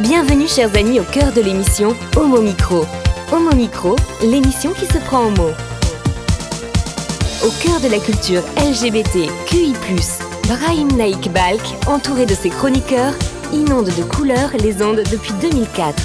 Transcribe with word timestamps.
Bienvenue 0.00 0.48
chers 0.48 0.76
amis 0.76 0.98
au 0.98 1.04
cœur 1.04 1.32
de 1.32 1.40
l'émission 1.40 1.94
Homo 2.16 2.42
Micro. 2.42 2.84
Homo 3.30 3.54
Micro, 3.54 3.94
l'émission 4.22 4.72
qui 4.72 4.86
se 4.86 4.98
prend 4.98 5.26
en 5.26 5.30
mots. 5.30 5.52
Au 7.44 7.50
cœur 7.62 7.80
de 7.80 7.88
la 7.88 8.00
culture 8.00 8.42
LGBT, 8.58 9.30
QI+, 9.46 9.72
Brahim 10.48 10.88
Naik 10.96 11.32
Balk, 11.32 11.62
entouré 11.86 12.26
de 12.26 12.34
ses 12.34 12.50
chroniqueurs, 12.50 13.14
inonde 13.52 13.86
de 13.86 14.02
couleurs 14.02 14.50
les 14.58 14.82
ondes 14.82 15.04
depuis 15.12 15.32
2004. 15.40 16.02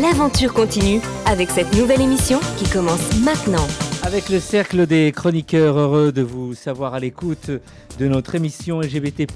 L'aventure 0.00 0.54
continue 0.54 1.02
avec 1.26 1.50
cette 1.50 1.76
nouvelle 1.76 2.00
émission 2.00 2.40
qui 2.56 2.66
commence 2.66 3.14
maintenant. 3.22 3.66
Avec 4.04 4.30
le 4.30 4.40
cercle 4.40 4.86
des 4.86 5.12
chroniqueurs 5.14 5.76
heureux 5.76 6.12
de 6.12 6.22
vous 6.22 6.54
savoir 6.54 6.94
à 6.94 7.00
l'écoute 7.00 7.50
de 7.98 8.08
notre 8.08 8.34
émission 8.34 8.80
LGBT+. 8.80 9.26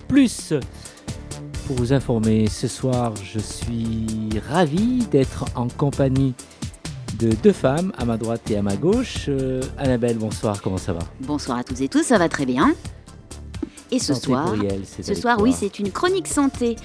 Pour 1.67 1.77
vous 1.77 1.95
informer, 1.95 2.47
ce 2.47 2.69
soir, 2.69 3.15
je 3.23 3.39
suis 3.39 4.29
ravi 4.51 5.07
d'être 5.11 5.47
en 5.55 5.69
compagnie 5.69 6.35
de 7.19 7.31
deux 7.43 7.53
femmes, 7.53 7.91
à 7.97 8.05
ma 8.05 8.19
droite 8.19 8.51
et 8.51 8.57
à 8.59 8.63
ma 8.63 8.77
gauche. 8.77 9.27
Euh, 9.29 9.63
Annabelle, 9.79 10.19
bonsoir, 10.19 10.61
comment 10.61 10.77
ça 10.77 10.93
va? 10.93 11.01
Bonsoir 11.21 11.59
à 11.59 11.65
toutes 11.65 11.81
et 11.81 11.89
tous, 11.89 12.03
ça 12.03 12.19
va 12.19 12.29
très 12.29 12.45
bien. 12.45 12.75
Et 13.91 13.99
ce 13.99 14.13
Santé 14.13 14.27
soir, 14.27 14.45
courriel, 14.51 14.83
ce 14.85 15.15
soir, 15.15 15.37
toi. 15.37 15.45
oui, 15.45 15.55
c'est 15.57 15.79
une 15.79 15.91
chronique 15.91 16.29
santé. 16.29 16.77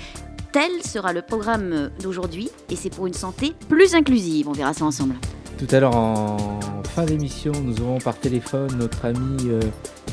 Tel 0.54 0.72
sera 0.84 1.12
le 1.12 1.24
programme 1.24 1.90
d'aujourd'hui 2.02 2.50
et 2.70 2.78
c'est 2.78 2.90
pour 2.90 3.06
une 3.06 3.14
santé 3.14 3.54
plus 3.68 3.96
inclusive. 3.96 4.48
On 4.48 4.54
verra 4.54 4.74
ça 4.74 4.86
ensemble. 4.86 5.16
Tout 5.58 5.68
à 5.76 5.82
l'heure, 5.82 5.96
en 5.96 6.60
fin 6.86 7.04
d'émission, 7.04 7.52
nous 7.64 7.82
aurons 7.82 7.98
par 7.98 8.18
téléphone 8.18 8.78
notre 8.78 9.04
ami 9.04 9.38
euh, 9.50 9.60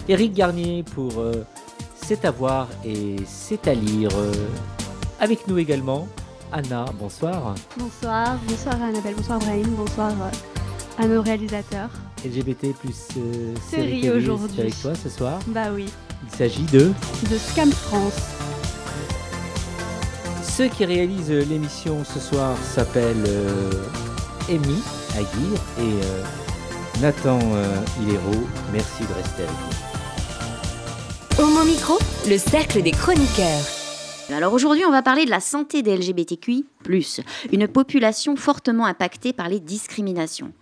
Éric 0.08 0.32
Garnier 0.32 0.82
pour 0.82 1.20
euh, 1.20 1.44
C'est 2.06 2.24
à 2.24 2.30
voir 2.30 2.68
et 2.85 3.16
C'est 3.26 3.66
à 3.66 3.74
lire. 3.74 4.10
Avec 5.18 5.49
nous 5.49 5.59
également, 5.59 6.07
Anna, 6.52 6.85
bonsoir. 7.01 7.54
Bonsoir, 7.76 8.38
bonsoir 8.46 8.80
Annabelle, 8.80 9.15
bonsoir 9.16 9.40
Brahim, 9.40 9.66
bonsoir 9.76 10.13
euh, 10.13 11.02
à 11.02 11.07
nos 11.09 11.21
réalisateurs. 11.21 11.88
LGBT 12.24 12.73
plus 12.79 13.09
euh, 13.16 13.54
Série 13.68 14.09
aujourd'hui. 14.10 14.60
avec 14.60 14.80
toi 14.80 14.93
ce 14.95 15.09
soir. 15.09 15.40
Bah 15.48 15.71
oui, 15.74 15.87
Il 16.30 16.37
s'agit 16.37 16.63
de 16.66 16.93
de 17.30 17.38
Scam 17.38 17.73
France. 17.73 18.20
ceux 20.45 20.68
qui 20.68 20.85
réalisent 20.85 21.30
l'émission 21.30 22.04
ce 22.04 22.20
soir 22.20 22.57
s'appellent 22.63 23.24
euh, 23.26 23.73
Amy 24.48 24.80
Aguirre 25.15 25.60
et 25.79 26.04
euh, 26.04 26.23
Nathan 27.01 27.38
Hilero. 28.01 28.46
Merci 28.73 29.02
de 29.02 29.13
rester 29.13 29.43
avec 29.43 29.51
nous. 29.51 29.85
Homo 31.38 31.65
Micro, 31.65 31.98
le 32.30 32.38
cercle 32.38 32.80
des 32.80 32.92
chroniqueurs. 32.92 33.66
Alors 34.30 34.54
aujourd'hui, 34.54 34.87
on 34.87 34.90
va 34.90 35.02
parler 35.02 35.26
de 35.26 35.30
la 35.30 35.40
santé 35.40 35.82
des 35.82 35.95
LGBTQI, 35.95 36.65
une 37.52 37.68
population 37.68 38.37
fortement 38.37 38.87
impactée 38.87 39.34
par 39.34 39.51
les 39.51 39.60
discriminations. 39.60 40.54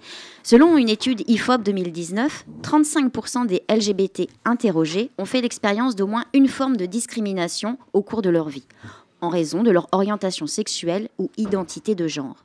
Selon 0.43 0.77
une 0.77 0.89
étude 0.89 1.23
IFOP 1.31 1.63
2019, 1.63 2.47
35% 2.63 3.47
des 3.47 3.63
LGBT 3.71 4.29
interrogés 4.45 5.13
ont 5.17 5.27
fait 5.27 5.43
l'expérience 5.43 5.95
d'au 5.95 6.09
moins 6.09 6.25
une 6.35 6.49
forme 6.49 6.77
de 6.77 6.87
discrimination 6.87 7.79
au 7.93 8.03
cours 8.03 8.23
de 8.23 8.31
leur 8.31 8.49
vie, 8.49 8.67
en 9.21 9.29
raison 9.29 9.63
de 9.63 9.71
leur 9.71 9.87
orientation 9.93 10.49
sexuelle 10.49 11.09
ou 11.21 11.31
identité 11.37 11.95
de 11.95 12.09
genre. 12.09 12.45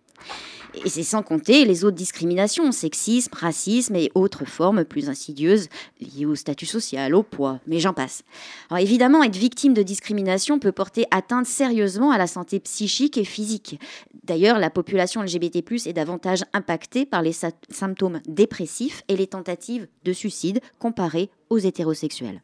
Et 0.76 0.90
c'est 0.90 1.04
sans 1.04 1.24
compter 1.24 1.66
les 1.66 1.84
autres 1.84 1.96
discriminations, 1.96 2.72
sexisme, 2.72 3.34
racisme 3.34 3.96
et 3.96 4.12
autres 4.14 4.46
formes 4.46 4.86
plus 4.86 5.10
insidieuses 5.10 5.68
liées 6.00 6.26
au 6.26 6.36
statut 6.36 6.68
social, 6.68 7.16
au 7.16 7.24
poids, 7.24 7.60
mais 7.66 7.80
j'en 7.80 7.94
passe. 7.94 8.24
Alors 8.70 8.82
évidemment, 8.82 9.24
être 9.24 9.36
victime 9.36 9.74
de 9.74 9.82
discrimination 9.82 10.60
peut 10.60 10.72
porter 10.72 11.06
atteinte 11.12 11.48
sérieusement 11.48 12.12
à 12.12 12.18
la 12.18 12.28
santé 12.28 12.60
psychique 12.60 13.18
et 13.18 13.26
physique. 13.26 13.80
D'ailleurs, 14.24 14.60
la 14.60 14.70
population 14.70 15.24
LGBT+ 15.24 15.64
est 15.88 15.94
davantage 15.94 16.44
impactée 16.54 17.06
par 17.06 17.24
les 17.24 17.34
symptômes 17.70 18.22
dépressifs 18.28 19.04
et 19.08 19.18
les 19.18 19.28
tentatives 19.28 19.88
de 20.04 20.14
suicide 20.14 20.60
comparées 20.78 21.32
aux 21.50 21.58
hétérosexuels. 21.58 22.44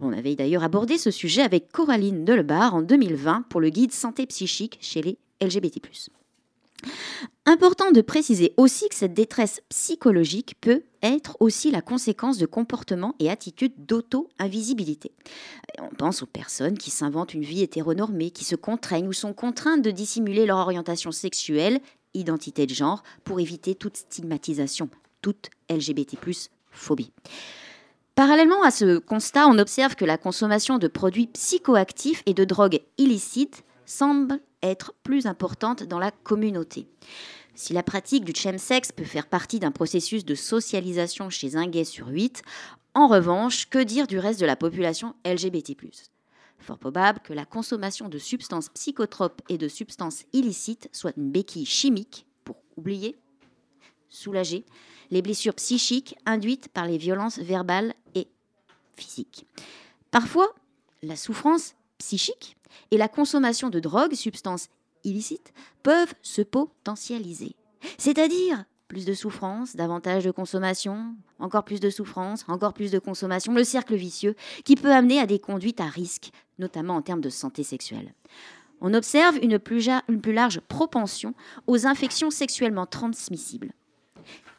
On 0.00 0.12
avait 0.12 0.36
d'ailleurs 0.36 0.62
abordé 0.62 0.96
ce 0.96 1.10
sujet 1.10 1.42
avec 1.42 1.72
Coraline 1.72 2.24
Delebar 2.24 2.74
en 2.74 2.82
2020 2.82 3.46
pour 3.48 3.60
le 3.60 3.70
guide 3.70 3.92
santé 3.92 4.26
psychique 4.26 4.78
chez 4.80 5.02
les 5.02 5.18
LGBT+. 5.40 5.80
Important 7.46 7.90
de 7.90 8.00
préciser 8.00 8.54
aussi 8.56 8.88
que 8.88 8.94
cette 8.94 9.14
détresse 9.14 9.60
psychologique 9.68 10.54
peut 10.60 10.82
être 11.02 11.36
aussi 11.40 11.70
la 11.70 11.82
conséquence 11.82 12.38
de 12.38 12.46
comportements 12.46 13.14
et 13.18 13.30
attitudes 13.30 13.74
d'auto-invisibilité. 13.76 15.12
On 15.78 15.94
pense 15.94 16.22
aux 16.22 16.26
personnes 16.26 16.78
qui 16.78 16.90
s'inventent 16.90 17.34
une 17.34 17.42
vie 17.42 17.62
hétéronormée, 17.62 18.30
qui 18.30 18.44
se 18.44 18.56
contraignent 18.56 19.08
ou 19.08 19.12
sont 19.12 19.34
contraintes 19.34 19.82
de 19.82 19.90
dissimuler 19.90 20.46
leur 20.46 20.58
orientation 20.58 21.12
sexuelle, 21.12 21.80
identité 22.14 22.66
de 22.66 22.74
genre, 22.74 23.02
pour 23.24 23.40
éviter 23.40 23.74
toute 23.74 23.98
stigmatisation, 23.98 24.88
toute 25.20 25.50
LGBT+, 25.68 26.16
phobie. 26.70 27.12
Parallèlement 28.14 28.62
à 28.62 28.70
ce 28.70 28.98
constat, 28.98 29.48
on 29.48 29.58
observe 29.58 29.96
que 29.96 30.04
la 30.04 30.16
consommation 30.16 30.78
de 30.78 30.88
produits 30.88 31.26
psychoactifs 31.26 32.22
et 32.26 32.34
de 32.34 32.44
drogues 32.44 32.80
illicites 32.96 33.64
semble 33.86 34.40
être 34.62 34.94
plus 35.02 35.26
importante 35.26 35.84
dans 35.84 35.98
la 35.98 36.10
communauté. 36.10 36.88
Si 37.54 37.72
la 37.72 37.82
pratique 37.82 38.24
du 38.24 38.34
chemsex 38.34 38.90
peut 38.92 39.04
faire 39.04 39.28
partie 39.28 39.60
d'un 39.60 39.70
processus 39.70 40.24
de 40.24 40.34
socialisation 40.34 41.30
chez 41.30 41.56
un 41.56 41.66
gay 41.66 41.84
sur 41.84 42.08
huit, 42.08 42.42
en 42.94 43.06
revanche, 43.06 43.68
que 43.68 43.82
dire 43.82 44.06
du 44.06 44.18
reste 44.18 44.40
de 44.40 44.46
la 44.46 44.56
population 44.56 45.14
LGBT+. 45.24 45.76
Fort 46.58 46.78
probable 46.78 47.20
que 47.20 47.32
la 47.32 47.44
consommation 47.44 48.08
de 48.08 48.18
substances 48.18 48.70
psychotropes 48.70 49.42
et 49.48 49.58
de 49.58 49.68
substances 49.68 50.24
illicites 50.32 50.88
soit 50.92 51.16
une 51.16 51.30
béquille 51.30 51.66
chimique 51.66 52.26
pour 52.44 52.56
oublier, 52.76 53.16
soulager 54.08 54.64
les 55.10 55.22
blessures 55.22 55.54
psychiques 55.54 56.16
induites 56.24 56.68
par 56.68 56.86
les 56.86 56.98
violences 56.98 57.38
verbales 57.38 57.94
et 58.14 58.28
physiques. 58.96 59.46
Parfois, 60.10 60.54
la 61.02 61.16
souffrance 61.16 61.74
psychique 62.04 62.56
et 62.90 62.98
la 62.98 63.08
consommation 63.08 63.70
de 63.70 63.80
drogues, 63.80 64.14
substances 64.14 64.68
illicites, 65.04 65.52
peuvent 65.82 66.14
se 66.22 66.42
potentialiser. 66.42 67.56
C'est-à-dire 67.98 68.64
plus 68.88 69.06
de 69.06 69.14
souffrance, 69.14 69.74
davantage 69.74 70.24
de 70.24 70.30
consommation, 70.30 71.14
encore 71.38 71.64
plus 71.64 71.80
de 71.80 71.90
souffrance, 71.90 72.44
encore 72.46 72.74
plus 72.74 72.90
de 72.90 72.98
consommation, 72.98 73.54
le 73.54 73.64
cercle 73.64 73.94
vicieux 73.94 74.36
qui 74.64 74.76
peut 74.76 74.92
amener 74.92 75.18
à 75.18 75.26
des 75.26 75.38
conduites 75.38 75.80
à 75.80 75.86
risque, 75.86 76.30
notamment 76.58 76.96
en 76.96 77.02
termes 77.02 77.22
de 77.22 77.30
santé 77.30 77.62
sexuelle. 77.62 78.12
On 78.80 78.92
observe 78.92 79.38
une 79.42 79.58
plus, 79.58 79.88
une 80.08 80.20
plus 80.20 80.34
large 80.34 80.60
propension 80.60 81.34
aux 81.66 81.86
infections 81.86 82.30
sexuellement 82.30 82.86
transmissibles. 82.86 83.72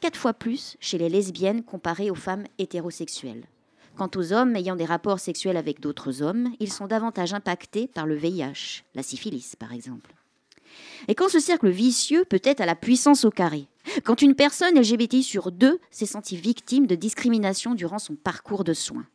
Quatre 0.02 0.18
fois 0.18 0.34
plus 0.34 0.78
chez 0.80 0.98
les 0.98 1.10
lesbiennes 1.10 1.64
comparées 1.64 2.10
aux 2.10 2.16
femmes 2.16 2.46
hétérosexuelles. 2.58 3.46
Quant 3.96 4.10
aux 4.16 4.34
hommes 4.34 4.56
ayant 4.56 4.76
des 4.76 4.86
rapports 4.86 5.20
sexuels 5.20 5.56
avec 5.56 5.80
d'autres 5.80 6.22
hommes, 6.22 6.50
ils 6.60 6.72
sont 6.72 6.88
davantage 6.88 7.34
impactés 7.34 7.88
par 7.88 8.06
le 8.06 8.16
VIH, 8.16 8.84
la 8.94 9.04
syphilis 9.04 9.56
par 9.58 9.72
exemple. 9.72 10.14
Et 11.08 11.16
quand 11.16 11.30
ce 11.30 11.40
cercle 11.40 11.70
vicieux 11.70 12.26
peut 12.26 12.42
être 12.44 12.60
à 12.60 12.66
la 12.66 12.76
puissance 12.76 13.24
au 13.24 13.32
carré, 13.32 13.68
quand 14.04 14.22
une 14.22 14.36
personne 14.36 14.78
LGBTI 14.78 15.24
sur 15.24 15.52
deux 15.52 15.80
s'est 15.92 16.06
sentie 16.06 16.36
victime 16.36 16.88
de 16.88 16.96
discrimination 16.96 17.74
durant 17.74 18.00
son 18.00 18.16
parcours 18.16 18.66
de 18.66 18.74
soins, 18.74 19.06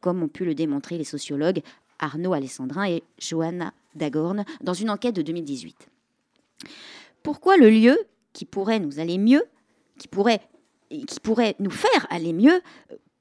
comme 0.00 0.22
ont 0.22 0.28
pu 0.28 0.44
le 0.44 0.54
démontrer 0.54 0.98
les 0.98 1.04
sociologues 1.04 1.62
Arnaud 1.98 2.34
Alessandrin 2.34 2.88
et 2.88 3.02
Johanna 3.18 3.72
Dagorn 3.94 4.44
dans 4.62 4.74
une 4.74 4.90
enquête 4.90 5.16
de 5.16 5.22
2018. 5.22 5.88
Pourquoi 7.22 7.56
le 7.56 7.70
lieu 7.70 7.98
qui 8.32 8.44
pourrait 8.44 8.80
nous 8.80 9.00
aller 9.00 9.18
mieux, 9.18 9.44
qui 9.98 10.08
pourrait, 10.08 10.40
qui 10.90 11.20
pourrait 11.22 11.56
nous 11.58 11.70
faire 11.70 12.06
aller 12.10 12.32
mieux, 12.32 12.60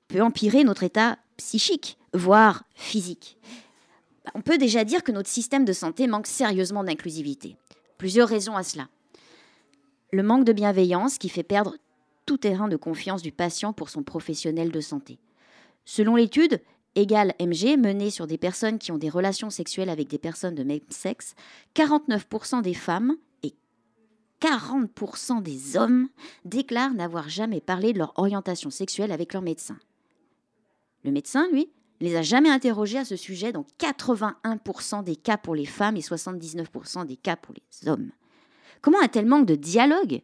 peut 0.10 0.22
empirer 0.22 0.66
notre 0.66 0.84
état 0.84 1.18
psychique, 1.38 1.98
voire 2.14 2.64
physique. 2.76 3.38
On 4.36 4.42
peut 4.42 4.58
déjà 4.58 4.84
dire 4.84 5.04
que 5.04 5.14
notre 5.14 5.30
système 5.30 5.64
de 5.64 5.74
santé 5.74 6.08
manque 6.08 6.28
sérieusement 6.28 6.84
d'inclusivité. 6.84 7.56
Plusieurs 7.98 8.28
raisons 8.28 8.58
à 8.58 8.64
cela. 8.64 8.90
Le 10.12 10.24
manque 10.24 10.46
de 10.46 10.54
bienveillance 10.54 11.18
qui 11.18 11.30
fait 11.30 11.44
perdre 11.44 11.78
tout 12.26 12.38
terrain 12.38 12.68
de 12.68 12.76
confiance 12.76 13.22
du 13.22 13.32
patient 13.32 13.74
pour 13.74 13.90
son 13.90 14.04
professionnel 14.04 14.72
de 14.72 14.82
santé. 14.82 15.20
Selon 15.86 16.16
l'étude 16.16 16.62
Égal 16.96 17.34
MG 17.40 17.78
menée 17.78 18.10
sur 18.10 18.28
des 18.28 18.38
personnes 18.38 18.80
qui 18.80 18.92
ont 18.92 18.98
des 18.98 19.10
relations 19.10 19.50
sexuelles 19.50 19.90
avec 19.90 20.08
des 20.08 20.18
personnes 20.18 20.56
de 20.56 20.64
même 20.64 20.80
sexe, 20.90 21.36
49% 21.76 22.62
des 22.62 22.74
femmes 22.74 23.16
et 23.44 23.54
40% 24.42 25.42
des 25.42 25.78
hommes 25.78 26.10
déclarent 26.46 26.94
n'avoir 26.94 27.30
jamais 27.30 27.62
parlé 27.62 27.94
de 27.94 28.00
leur 28.00 28.14
orientation 28.18 28.70
sexuelle 28.70 29.12
avec 29.12 29.34
leur 29.34 29.44
médecin. 29.44 29.78
Le 31.04 31.12
médecin, 31.12 31.48
lui, 31.52 31.70
les 32.02 32.16
a 32.16 32.22
jamais 32.22 32.50
interrogés 32.50 32.98
à 32.98 33.06
ce 33.06 33.16
sujet 33.16 33.52
dans 33.52 33.66
81% 33.80 35.04
des 35.04 35.16
cas 35.16 35.38
pour 35.38 35.56
les 35.56 35.66
femmes 35.66 35.98
et 35.98 36.02
79% 36.02 37.06
des 37.06 37.16
cas 37.16 37.36
pour 37.36 37.54
les 37.56 37.90
hommes. 37.90 38.12
Comment 38.82 39.02
un 39.02 39.08
tel 39.08 39.26
manque 39.26 39.46
de 39.46 39.56
dialogue 39.56 40.22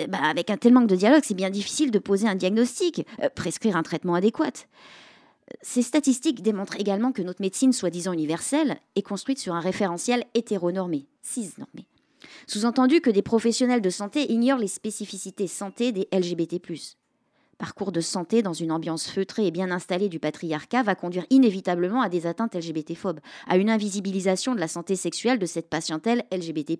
Euh, 0.00 0.06
bah, 0.06 0.18
Avec 0.22 0.50
un 0.50 0.56
tel 0.56 0.72
manque 0.72 0.86
de 0.86 0.96
dialogue, 0.96 1.22
c'est 1.24 1.34
bien 1.34 1.50
difficile 1.50 1.90
de 1.90 1.98
poser 1.98 2.28
un 2.28 2.36
diagnostic, 2.36 3.06
euh, 3.22 3.28
prescrire 3.28 3.76
un 3.76 3.82
traitement 3.82 4.14
adéquat. 4.14 4.66
Ces 5.60 5.82
statistiques 5.82 6.42
démontrent 6.42 6.80
également 6.80 7.12
que 7.12 7.22
notre 7.22 7.42
médecine 7.42 7.72
soi-disant 7.72 8.12
universelle 8.12 8.78
est 8.96 9.02
construite 9.02 9.38
sur 9.38 9.54
un 9.54 9.60
référentiel 9.60 10.24
hétéronormé, 10.34 11.06
cisnormé. 11.22 11.86
Sous-entendu 12.46 13.00
que 13.00 13.10
des 13.10 13.22
professionnels 13.22 13.82
de 13.82 13.90
santé 13.90 14.32
ignorent 14.32 14.58
les 14.58 14.68
spécificités 14.68 15.46
santé 15.46 15.92
des 15.92 16.08
LGBT. 16.12 16.62
Parcours 17.58 17.92
de 17.92 18.00
santé 18.00 18.42
dans 18.42 18.52
une 18.52 18.72
ambiance 18.72 19.08
feutrée 19.08 19.46
et 19.46 19.50
bien 19.50 19.70
installée 19.70 20.08
du 20.08 20.18
patriarcat 20.18 20.82
va 20.82 20.94
conduire 20.94 21.26
inévitablement 21.30 22.02
à 22.02 22.08
des 22.08 22.26
atteintes 22.26 22.54
LGBT-phobes, 22.54 23.20
à 23.46 23.56
une 23.56 23.70
invisibilisation 23.70 24.54
de 24.54 24.60
la 24.60 24.68
santé 24.68 24.96
sexuelle 24.96 25.38
de 25.38 25.46
cette 25.46 25.68
patientèle 25.68 26.24
LGBT. 26.32 26.78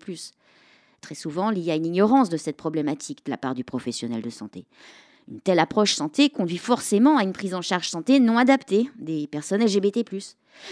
Très 1.01 1.15
souvent 1.15 1.49
liée 1.49 1.71
à 1.71 1.75
une 1.75 1.85
ignorance 1.85 2.29
de 2.29 2.37
cette 2.37 2.57
problématique 2.57 3.25
de 3.25 3.31
la 3.31 3.37
part 3.37 3.55
du 3.55 3.63
professionnel 3.63 4.21
de 4.21 4.29
santé. 4.29 4.65
Une 5.27 5.39
telle 5.39 5.59
approche 5.59 5.95
santé 5.95 6.29
conduit 6.29 6.57
forcément 6.57 7.17
à 7.17 7.23
une 7.23 7.33
prise 7.33 7.55
en 7.55 7.61
charge 7.61 7.89
santé 7.89 8.19
non 8.19 8.37
adaptée 8.37 8.89
des 8.97 9.27
personnes 9.27 9.63
LGBT. 9.63 10.03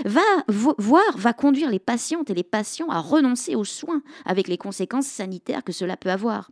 Va 0.06 0.22
voir, 0.48 1.18
va 1.18 1.34
conduire 1.34 1.70
les 1.70 1.80
patientes 1.80 2.30
et 2.30 2.36
les 2.36 2.44
patients 2.44 2.90
à 2.90 3.00
renoncer 3.00 3.56
aux 3.56 3.66
soins 3.66 4.02
avec 4.26 4.48
les 4.48 4.58
conséquences 4.58 5.08
sanitaires 5.08 5.64
que 5.64 5.72
cela 5.72 5.98
peut 5.98 6.12
avoir. 6.12 6.52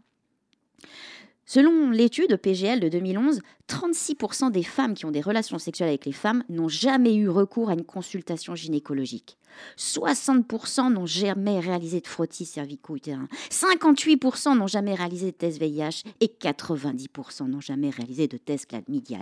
Selon 1.46 1.90
l'étude 1.90 2.38
PGL 2.38 2.80
de 2.80 2.88
2011, 2.88 3.42
36% 3.68 4.52
des 4.52 4.64
femmes 4.64 4.94
qui 4.94 5.06
ont 5.06 5.12
des 5.12 5.22
relations 5.22 5.58
sexuelles 5.58 5.90
avec 5.90 6.06
les 6.06 6.12
femmes 6.12 6.44
n'ont 6.50 6.68
jamais 6.68 7.16
eu 7.16 7.30
recours 7.30 7.70
à 7.70 7.74
une 7.74 7.84
consultation 7.84 8.56
gynécologique. 8.56 9.38
60% 9.78 10.94
n'ont 10.94 11.06
jamais 11.06 11.60
réalisé 11.60 12.00
de 12.00 12.08
frottis 12.08 12.46
cervico-utérin. 12.46 13.28
58% 13.50 14.58
n'ont 14.58 14.68
jamais 14.68 14.96
réalisé 14.96 15.28
de 15.28 15.36
test 15.36 15.60
VIH 15.60 16.04
et 16.22 16.28
90% 16.28 17.48
n'ont 17.48 17.60
jamais 17.60 17.90
réalisé 17.90 18.28
de 18.28 18.38
test 18.38 18.68
chlamydia. 18.68 19.20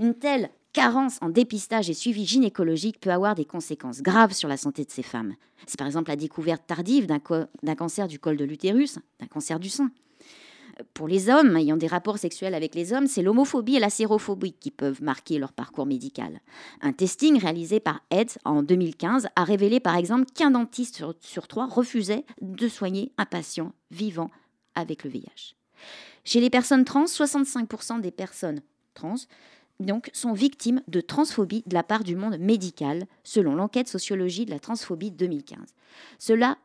Une 0.00 0.14
telle 0.14 0.50
carence 0.72 1.18
en 1.20 1.28
dépistage 1.28 1.90
et 1.90 1.94
suivi 1.94 2.26
gynécologique 2.26 3.00
peut 3.00 3.10
avoir 3.10 3.34
des 3.34 3.44
conséquences 3.44 4.02
graves 4.02 4.32
sur 4.32 4.48
la 4.48 4.56
santé 4.56 4.84
de 4.84 4.90
ces 4.90 5.02
femmes. 5.02 5.34
C'est 5.66 5.78
par 5.78 5.86
exemple 5.86 6.10
la 6.10 6.16
découverte 6.16 6.66
tardive 6.66 7.06
d'un 7.06 7.74
cancer 7.74 8.08
du 8.08 8.18
col 8.18 8.36
de 8.36 8.44
l'utérus, 8.44 8.98
d'un 9.20 9.26
cancer 9.26 9.60
du 9.60 9.68
sein 9.68 9.90
pour 10.94 11.08
les 11.08 11.28
hommes 11.28 11.56
ayant 11.56 11.76
des 11.76 11.86
rapports 11.86 12.18
sexuels 12.18 12.54
avec 12.54 12.74
les 12.74 12.92
hommes, 12.92 13.06
c'est 13.06 13.22
l'homophobie 13.22 13.76
et 13.76 13.80
la 13.80 13.90
sérophobie 13.90 14.52
qui 14.52 14.70
peuvent 14.70 15.02
marquer 15.02 15.38
leur 15.38 15.52
parcours 15.52 15.86
médical. 15.86 16.40
Un 16.80 16.92
testing 16.92 17.38
réalisé 17.38 17.80
par 17.80 18.00
AIDS 18.10 18.38
en 18.44 18.62
2015 18.62 19.28
a 19.34 19.44
révélé 19.44 19.80
par 19.80 19.96
exemple 19.96 20.26
qu'un 20.34 20.50
dentiste 20.50 21.02
sur, 21.20 21.48
trois 21.48 21.66
refusait 21.66 22.24
de 22.40 22.68
soigner 22.68 23.12
un 23.18 23.26
patient 23.26 23.72
vivant 23.90 24.30
avec 24.74 25.04
le 25.04 25.10
VIH. 25.10 25.54
Chez 26.24 26.40
les 26.40 26.50
personnes 26.50 26.84
trans, 26.84 27.04
65% 27.04 28.00
des 28.00 28.10
personnes 28.10 28.60
trans 28.94 29.16
donc, 29.80 30.10
sont 30.12 30.32
victimes 30.32 30.82
de 30.88 31.00
transphobie 31.00 31.62
de 31.66 31.74
la 31.74 31.82
part 31.82 32.02
du 32.02 32.16
monde 32.16 32.38
médical, 32.38 33.06
selon 33.22 33.54
l'enquête 33.54 33.88
sociologie 33.88 34.44
de 34.44 34.50
la 34.50 34.58
transphobie 34.58 35.10
2015. 35.10 35.58
Cela 36.18 36.58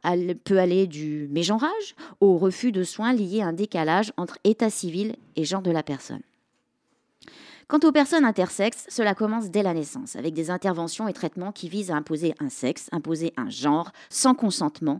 peut 0.44 0.60
aller 0.60 0.88
du 0.88 1.28
mégenrage 1.32 1.96
au 2.22 2.38
refus 2.38 2.72
de 2.72 2.84
soins 2.84 3.14
liés 3.14 3.42
à 3.42 3.48
un 3.48 3.54
décalage 3.54 4.14
entre 4.18 4.38
état 4.44 4.70
civil 4.70 5.16
et 5.36 5.46
genre 5.46 5.62
de 5.62 5.72
la 5.72 5.84
personne. 5.84 6.22
Quant 7.68 7.80
aux 7.84 7.92
personnes 7.92 8.26
intersexes, 8.26 8.86
cela 8.90 9.16
commence 9.16 9.50
dès 9.50 9.64
la 9.64 9.74
naissance, 9.74 10.16
avec 10.16 10.34
des 10.34 10.50
interventions 10.50 11.08
et 11.08 11.14
traitements 11.14 11.52
qui 11.52 11.70
visent 11.70 11.92
à 11.92 11.96
imposer 11.96 12.36
un 12.40 12.50
sexe, 12.50 12.90
imposer 12.92 13.34
un 13.38 13.50
genre, 13.50 13.92
sans 14.10 14.36
consentement, 14.36 15.00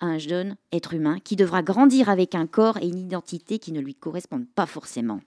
à 0.00 0.06
un 0.06 0.18
jeune 0.18 0.56
être 0.72 0.94
humain 0.94 1.18
qui 1.22 1.36
devra 1.36 1.62
grandir 1.62 2.08
avec 2.08 2.34
un 2.34 2.46
corps 2.46 2.78
et 2.78 2.86
une 2.86 2.98
identité 2.98 3.58
qui 3.58 3.72
ne 3.72 3.80
lui 3.80 3.94
correspondent 3.94 4.48
pas 4.48 4.66
forcément. 4.66 5.20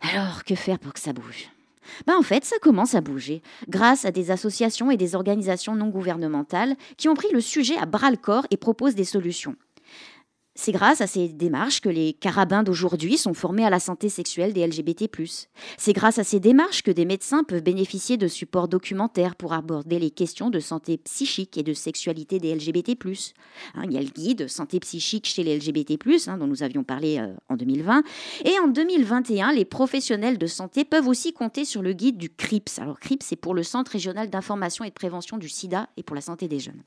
Alors, 0.00 0.44
que 0.44 0.54
faire 0.54 0.78
pour 0.78 0.92
que 0.92 1.00
ça 1.00 1.12
bouge? 1.12 1.50
Ben 2.06 2.16
en 2.16 2.22
fait, 2.22 2.44
ça 2.44 2.58
commence 2.58 2.94
à 2.94 3.00
bouger, 3.00 3.42
grâce 3.68 4.04
à 4.04 4.10
des 4.10 4.30
associations 4.30 4.90
et 4.90 4.96
des 4.96 5.14
organisations 5.14 5.74
non 5.74 5.88
gouvernementales 5.88 6.76
qui 6.96 7.08
ont 7.08 7.14
pris 7.14 7.32
le 7.32 7.40
sujet 7.40 7.76
à 7.78 7.86
bras 7.86 8.10
le 8.10 8.16
corps 8.16 8.46
et 8.50 8.56
proposent 8.56 8.94
des 8.94 9.04
solutions. 9.04 9.56
C'est 10.60 10.72
grâce 10.72 11.00
à 11.00 11.06
ces 11.06 11.28
démarches 11.28 11.80
que 11.80 11.88
les 11.88 12.14
carabins 12.14 12.64
d'aujourd'hui 12.64 13.16
sont 13.16 13.32
formés 13.32 13.64
à 13.64 13.70
la 13.70 13.78
santé 13.78 14.08
sexuelle 14.08 14.52
des 14.52 14.66
LGBT. 14.66 15.08
C'est 15.76 15.92
grâce 15.92 16.18
à 16.18 16.24
ces 16.24 16.40
démarches 16.40 16.82
que 16.82 16.90
des 16.90 17.04
médecins 17.04 17.44
peuvent 17.44 17.62
bénéficier 17.62 18.16
de 18.16 18.26
supports 18.26 18.66
documentaires 18.66 19.36
pour 19.36 19.52
aborder 19.52 20.00
les 20.00 20.10
questions 20.10 20.50
de 20.50 20.58
santé 20.58 20.96
psychique 20.98 21.56
et 21.58 21.62
de 21.62 21.72
sexualité 21.74 22.40
des 22.40 22.56
LGBT. 22.56 22.96
Hein, 23.76 23.82
il 23.84 23.92
y 23.92 23.98
a 23.98 24.00
le 24.00 24.08
guide 24.08 24.48
Santé 24.48 24.80
psychique 24.80 25.26
chez 25.26 25.44
les 25.44 25.56
LGBT, 25.56 26.26
hein, 26.26 26.38
dont 26.38 26.48
nous 26.48 26.64
avions 26.64 26.82
parlé 26.82 27.20
euh, 27.20 27.32
en 27.48 27.54
2020. 27.54 28.02
Et 28.44 28.58
en 28.58 28.66
2021, 28.66 29.52
les 29.52 29.64
professionnels 29.64 30.38
de 30.38 30.46
santé 30.48 30.84
peuvent 30.84 31.06
aussi 31.06 31.32
compter 31.32 31.64
sur 31.64 31.82
le 31.82 31.92
guide 31.92 32.16
du 32.16 32.30
CRIPS. 32.30 32.80
Alors, 32.80 32.98
CRIPS, 32.98 33.24
c'est 33.24 33.36
pour 33.36 33.54
le 33.54 33.62
Centre 33.62 33.92
régional 33.92 34.28
d'information 34.28 34.84
et 34.84 34.88
de 34.88 34.94
prévention 34.94 35.38
du 35.38 35.48
sida 35.48 35.88
et 35.96 36.02
pour 36.02 36.16
la 36.16 36.20
santé 36.20 36.48
des 36.48 36.58
jeunes. 36.58 36.82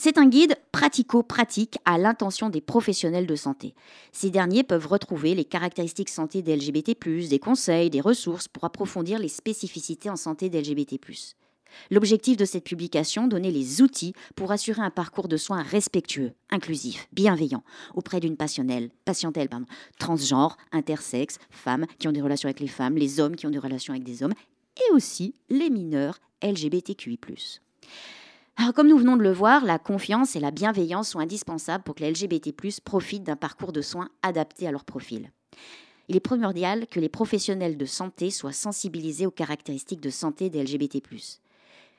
C'est 0.00 0.16
un 0.16 0.28
guide 0.28 0.54
pratico-pratique 0.70 1.78
à 1.84 1.98
l'intention 1.98 2.50
des 2.50 2.60
professionnels 2.60 3.26
de 3.26 3.34
santé. 3.34 3.74
Ces 4.12 4.30
derniers 4.30 4.62
peuvent 4.62 4.86
retrouver 4.86 5.34
les 5.34 5.44
caractéristiques 5.44 6.08
santé 6.08 6.40
des 6.40 6.54
LGBT+, 6.54 6.94
des 6.94 7.38
conseils, 7.40 7.90
des 7.90 8.00
ressources 8.00 8.46
pour 8.46 8.62
approfondir 8.64 9.18
les 9.18 9.26
spécificités 9.26 10.08
en 10.08 10.14
santé 10.14 10.50
des 10.50 10.62
LGBT+. 10.62 11.00
L'objectif 11.90 12.36
de 12.36 12.44
cette 12.44 12.62
publication, 12.62 13.26
donner 13.26 13.50
les 13.50 13.82
outils 13.82 14.14
pour 14.36 14.52
assurer 14.52 14.82
un 14.82 14.90
parcours 14.90 15.26
de 15.26 15.36
soins 15.36 15.62
respectueux, 15.62 16.32
inclusif, 16.48 17.08
bienveillant 17.12 17.64
auprès 17.92 18.20
d'une 18.20 18.36
patientèle, 18.36 18.90
patientèle 19.04 19.48
transgenre, 19.98 20.56
intersexe, 20.70 21.38
femmes 21.50 21.86
qui 21.98 22.06
ont 22.06 22.12
des 22.12 22.22
relations 22.22 22.46
avec 22.46 22.60
les 22.60 22.68
femmes, 22.68 22.96
les 22.96 23.18
hommes 23.18 23.34
qui 23.34 23.48
ont 23.48 23.50
des 23.50 23.58
relations 23.58 23.94
avec 23.94 24.04
des 24.04 24.22
hommes, 24.22 24.34
et 24.76 24.92
aussi 24.94 25.34
les 25.50 25.70
mineurs 25.70 26.20
LGBTQI. 26.40 27.18
Comme 28.74 28.88
nous 28.88 28.98
venons 28.98 29.16
de 29.16 29.22
le 29.22 29.32
voir, 29.32 29.64
la 29.64 29.78
confiance 29.78 30.36
et 30.36 30.40
la 30.40 30.50
bienveillance 30.50 31.10
sont 31.10 31.20
indispensables 31.20 31.84
pour 31.84 31.94
que 31.94 32.04
les 32.04 32.10
LGBT 32.10 32.52
profitent 32.84 33.24
d'un 33.24 33.36
parcours 33.36 33.72
de 33.72 33.80
soins 33.80 34.08
adapté 34.22 34.68
à 34.68 34.72
leur 34.72 34.84
profil. 34.84 35.30
Il 36.08 36.16
est 36.16 36.20
primordial 36.20 36.86
que 36.86 37.00
les 37.00 37.08
professionnels 37.08 37.76
de 37.76 37.84
santé 37.86 38.30
soient 38.30 38.52
sensibilisés 38.52 39.26
aux 39.26 39.30
caractéristiques 39.30 40.00
de 40.00 40.10
santé 40.10 40.50
des 40.50 40.62
LGBT. 40.62 41.02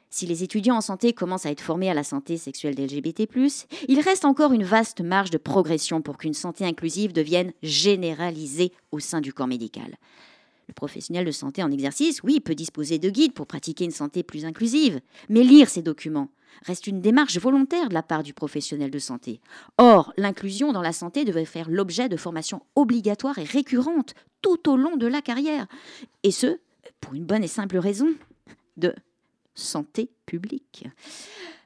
Si 0.10 0.26
les 0.26 0.44
étudiants 0.44 0.78
en 0.78 0.82
santé 0.82 1.14
commencent 1.14 1.46
à 1.46 1.52
être 1.52 1.62
formés 1.62 1.90
à 1.90 1.94
la 1.94 2.04
santé 2.04 2.38
sexuelle 2.38 2.76
des 2.76 2.88
LGBT, 2.88 3.28
il 3.88 4.00
reste 4.00 4.26
encore 4.26 4.54
une 4.54 4.64
vaste 4.64 5.02
marge 5.02 5.32
de 5.32 5.38
progression 5.38 6.02
pour 6.02 6.18
qu'une 6.18 6.34
santé 6.34 6.66
inclusive 6.66 7.14
devienne 7.14 7.54
généralisée 7.62 8.74
au 8.92 9.00
sein 9.00 9.22
du 9.22 9.34
corps 9.34 9.48
médical. 9.48 9.98
Le 10.70 10.74
professionnel 10.74 11.26
de 11.26 11.32
santé 11.32 11.64
en 11.64 11.72
exercice, 11.72 12.22
oui, 12.22 12.40
peut 12.40 12.54
disposer 12.54 13.00
de 13.00 13.10
guides 13.10 13.34
pour 13.34 13.48
pratiquer 13.48 13.86
une 13.86 13.92
santé 13.92 14.22
plus 14.22 14.46
inclusive, 14.46 15.02
mais 15.28 15.42
lire 15.42 15.68
ces 15.68 15.82
documents 15.82 16.30
reste 16.64 16.86
une 16.86 17.02
démarche 17.02 17.40
volontaire 17.40 17.90
de 17.90 17.96
la 17.96 18.04
part 18.04 18.22
du 18.22 18.36
professionnel 18.36 18.92
de 18.92 19.00
santé. 19.00 19.42
Or, 19.80 20.14
l'inclusion 20.16 20.72
dans 20.72 20.84
la 20.84 20.92
santé 20.92 21.26
devrait 21.26 21.46
faire 21.46 21.72
l'objet 21.72 22.08
de 22.08 22.18
formations 22.18 22.62
obligatoires 22.76 23.40
et 23.40 23.44
récurrentes 23.44 24.14
tout 24.44 24.70
au 24.70 24.78
long 24.78 24.96
de 24.96 25.08
la 25.08 25.24
carrière. 25.24 25.66
Et 26.22 26.32
ce, 26.32 26.60
pour 27.02 27.16
une 27.16 27.26
bonne 27.26 27.44
et 27.44 27.48
simple 27.48 27.80
raison 27.80 28.10
de 28.78 28.94
santé 29.56 30.12
publique. 30.28 30.86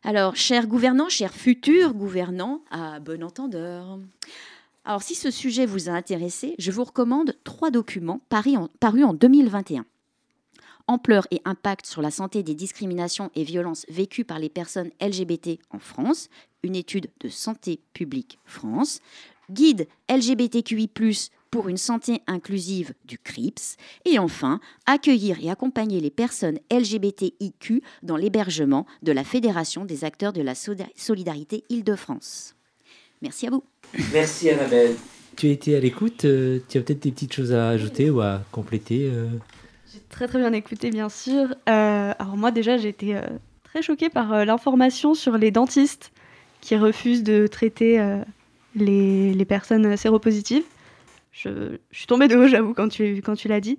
Alors, 0.03 0.37
chers 0.37 0.67
gouvernants, 0.67 1.09
chers 1.09 1.33
futurs 1.33 1.93
gouvernants, 1.93 2.61
à 2.71 3.01
bon 3.01 3.21
entendeur. 3.21 3.99
Alors, 4.85 5.01
si 5.01 5.15
ce 5.15 5.31
sujet 5.31 5.65
vous 5.65 5.87
a 5.87 5.93
intéressé, 5.93 6.55
je 6.59 6.71
vous 6.71 6.83
recommande 6.83 7.37
trois 7.45 7.71
documents 7.71 8.19
parus 8.29 8.57
en, 9.05 9.13
2021. 9.13 9.85
Ampleur 10.87 11.25
et 11.31 11.41
impact 11.45 11.85
sur 11.85 12.01
la 12.01 12.11
santé 12.11 12.43
des 12.43 12.53
discriminations 12.53 13.31
et 13.35 13.45
violences 13.45 13.85
vécues 13.87 14.25
par 14.25 14.39
les 14.39 14.49
personnes 14.49 14.91
LGBT 15.01 15.59
en 15.69 15.79
France, 15.79 16.29
une 16.63 16.75
étude 16.75 17.09
de 17.21 17.29
Santé 17.29 17.79
publique 17.93 18.39
France, 18.43 18.99
guide 19.49 19.87
LGBTQI, 20.09 20.89
pour 21.49 21.69
une 21.69 21.77
santé 21.77 22.21
inclusive 22.27 22.93
du 23.05 23.17
CRIPS, 23.17 23.77
et 24.03 24.19
enfin, 24.19 24.59
accueillir 24.85 25.37
et 25.41 25.49
accompagner 25.49 26.01
les 26.01 26.11
personnes 26.11 26.59
LGBTIQ 26.69 27.81
dans 28.01 28.17
l'hébergement 28.17 28.85
de 29.01 29.13
la 29.13 29.23
Fédération 29.23 29.85
des 29.85 30.03
acteurs 30.03 30.33
de 30.33 30.41
la 30.41 30.55
solidarité 30.55 31.63
Île-de-France. 31.69 32.55
Merci 33.23 33.47
à 33.47 33.51
vous. 33.51 33.63
Merci 34.11 34.49
Annabelle. 34.49 34.95
Tu 35.37 35.47
as 35.47 35.51
été 35.51 35.77
à 35.77 35.79
l'écoute, 35.79 36.25
euh, 36.25 36.59
tu 36.67 36.77
as 36.77 36.81
peut-être 36.81 37.01
des 37.01 37.11
petites 37.11 37.33
choses 37.33 37.53
à 37.53 37.69
ajouter 37.69 38.09
ou 38.09 38.19
à 38.19 38.41
compléter 38.51 39.09
euh 39.11 39.27
J'ai 39.91 40.01
très 40.09 40.27
très 40.27 40.39
bien 40.39 40.51
écouté 40.51 40.89
bien 40.89 41.07
sûr. 41.07 41.55
Euh, 41.69 42.13
alors 42.19 42.35
moi 42.35 42.51
déjà 42.51 42.77
j'ai 42.77 42.89
été 42.89 43.17
très 43.63 43.81
choquée 43.81 44.09
par 44.09 44.45
l'information 44.45 45.13
sur 45.13 45.37
les 45.37 45.51
dentistes 45.51 46.11
qui 46.59 46.75
refusent 46.75 47.23
de 47.23 47.47
traiter 47.47 47.97
les, 48.75 49.33
les, 49.33 49.45
personnes 49.45 49.95
séropositives. 49.95 50.63
Je, 51.31 51.77
je, 51.91 51.97
suis 51.97 52.07
tombée 52.07 52.27
de 52.27 52.35
haut 52.35 52.47
j'avoue 52.47 52.73
quand 52.73 52.89
tu, 52.89 53.21
quand 53.21 53.35
tu 53.35 53.47
l'as 53.47 53.61
dit. 53.61 53.77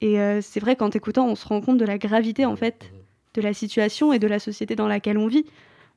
Et 0.00 0.16
c'est 0.40 0.60
vrai 0.60 0.76
qu'en 0.76 0.88
t'écoutant 0.88 1.26
on 1.28 1.34
se 1.36 1.46
rend 1.46 1.60
compte 1.60 1.78
de 1.78 1.84
la 1.84 1.98
gravité 1.98 2.46
en 2.46 2.56
fait 2.56 2.90
de 3.34 3.42
la 3.42 3.52
situation 3.52 4.14
et 4.14 4.18
de 4.18 4.26
la 4.26 4.38
société 4.38 4.76
dans 4.76 4.88
laquelle 4.88 5.18
on 5.18 5.28
vit. 5.28 5.44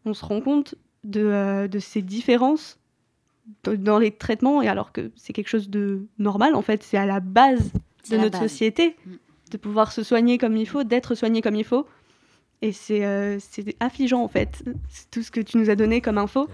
On 0.03 0.13
se 0.13 0.25
rend 0.25 0.41
compte 0.41 0.75
de, 1.03 1.67
de 1.67 1.79
ces 1.79 2.01
différences 2.01 2.80
dans 3.63 3.99
les 3.99 4.11
traitements, 4.11 4.61
et 4.61 4.67
alors 4.67 4.91
que 4.91 5.11
c'est 5.15 5.33
quelque 5.33 5.49
chose 5.49 5.69
de 5.69 6.07
normal, 6.17 6.55
en 6.55 6.61
fait, 6.61 6.83
c'est 6.83 6.97
à 6.97 7.05
la 7.05 7.19
base 7.19 7.71
de 8.09 8.17
notre 8.17 8.39
société. 8.39 8.95
Mm. 9.05 9.11
de 9.51 9.57
pouvoir 9.57 9.91
se 9.91 10.01
soigner 10.01 10.37
comme 10.37 10.55
il 10.55 10.67
faut, 10.67 10.83
d'être 10.83 11.13
soigné 11.13 11.41
comme 11.41 11.55
il 11.55 11.65
faut. 11.65 11.85
Et 12.61 12.71
c'est 12.71 13.03
affligeant 13.79 14.23
en 14.23 14.27
fait, 14.27 14.63
tout 15.11 15.23
ce 15.23 15.31
que 15.31 15.41
tu 15.41 15.57
nous 15.57 15.69
as 15.69 15.75
donné 15.75 15.99
comme 15.99 16.17
info. 16.17 16.47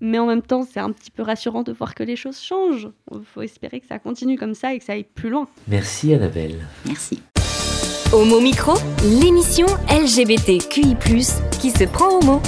Mais 0.00 0.18
en 0.18 0.26
même 0.26 0.42
temps, 0.42 0.66
c'est 0.70 0.80
un 0.80 0.90
petit 0.92 1.10
peu 1.10 1.22
rassurant 1.22 1.62
de 1.62 1.72
voir 1.72 1.94
que 1.94 2.02
les 2.02 2.16
choses 2.16 2.40
changent. 2.40 2.88
Il 3.12 3.20
faut 3.24 3.42
espérer 3.42 3.80
que 3.80 3.86
ça 3.86 3.98
continue 3.98 4.38
comme 4.38 4.54
ça 4.54 4.72
et 4.72 4.78
que 4.78 4.84
ça 4.84 4.94
aille 4.94 5.04
plus 5.04 5.28
loin. 5.28 5.46
Merci 5.68 6.14
Annabelle. 6.14 6.66
Merci. 6.86 7.22
Homo 8.12 8.40
Micro, 8.40 8.74
l'émission 9.20 9.66
LGBTQI+, 9.88 10.96
qui 11.60 11.70
se 11.70 11.84
prend 11.84 12.18
au 12.18 12.24
mot. 12.24 12.42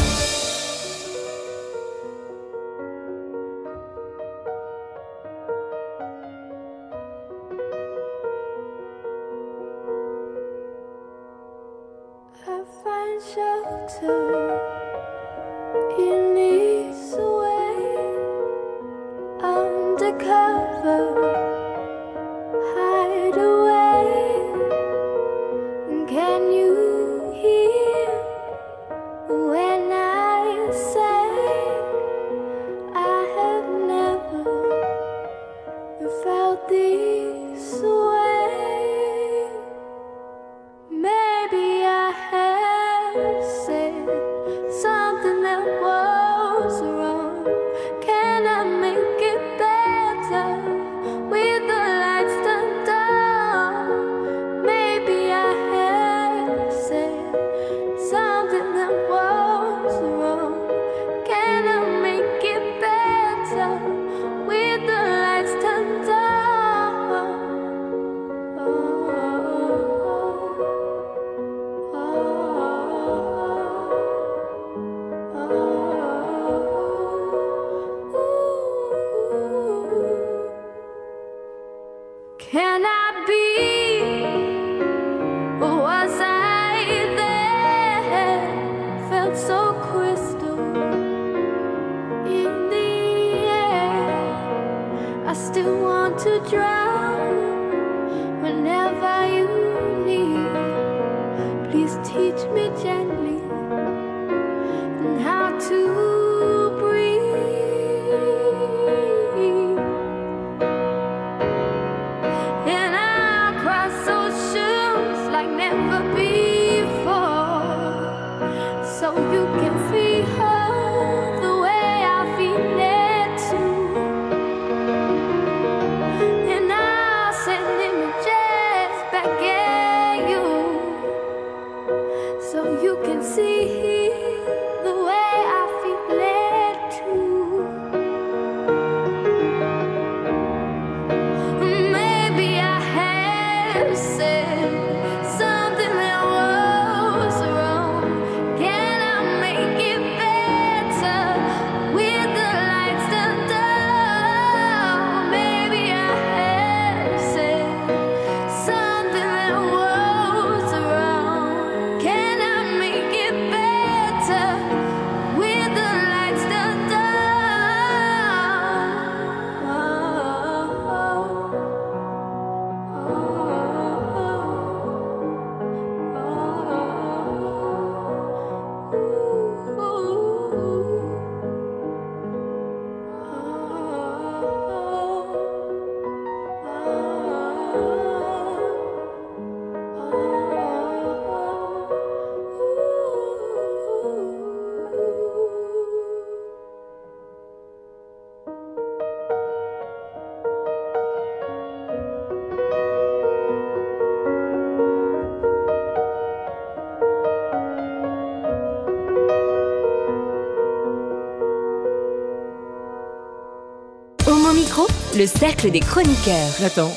Le 215.22 215.28
cercle 215.28 215.70
des 215.70 215.78
chroniqueurs. 215.78 216.50
Nathan, 216.60 216.90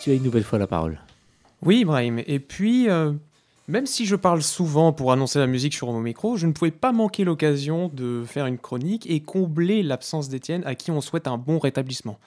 tu 0.00 0.10
as 0.10 0.14
une 0.14 0.24
nouvelle 0.24 0.42
fois 0.42 0.58
la 0.58 0.66
parole. 0.66 0.98
Oui, 1.62 1.82
Ibrahim. 1.82 2.20
Et 2.26 2.40
puis, 2.40 2.90
euh, 2.90 3.12
même 3.68 3.86
si 3.86 4.06
je 4.06 4.16
parle 4.16 4.42
souvent 4.42 4.92
pour 4.92 5.12
annoncer 5.12 5.38
la 5.38 5.46
musique 5.46 5.72
sur 5.72 5.86
mon 5.86 6.00
micro, 6.00 6.36
je 6.36 6.48
ne 6.48 6.52
pouvais 6.52 6.72
pas 6.72 6.90
manquer 6.90 7.22
l'occasion 7.22 7.88
de 7.94 8.24
faire 8.26 8.46
une 8.46 8.58
chronique 8.58 9.08
et 9.08 9.20
combler 9.20 9.84
l'absence 9.84 10.28
d'Étienne 10.28 10.64
à 10.66 10.74
qui 10.74 10.90
on 10.90 11.00
souhaite 11.00 11.28
un 11.28 11.38
bon 11.38 11.60
rétablissement. 11.60 12.18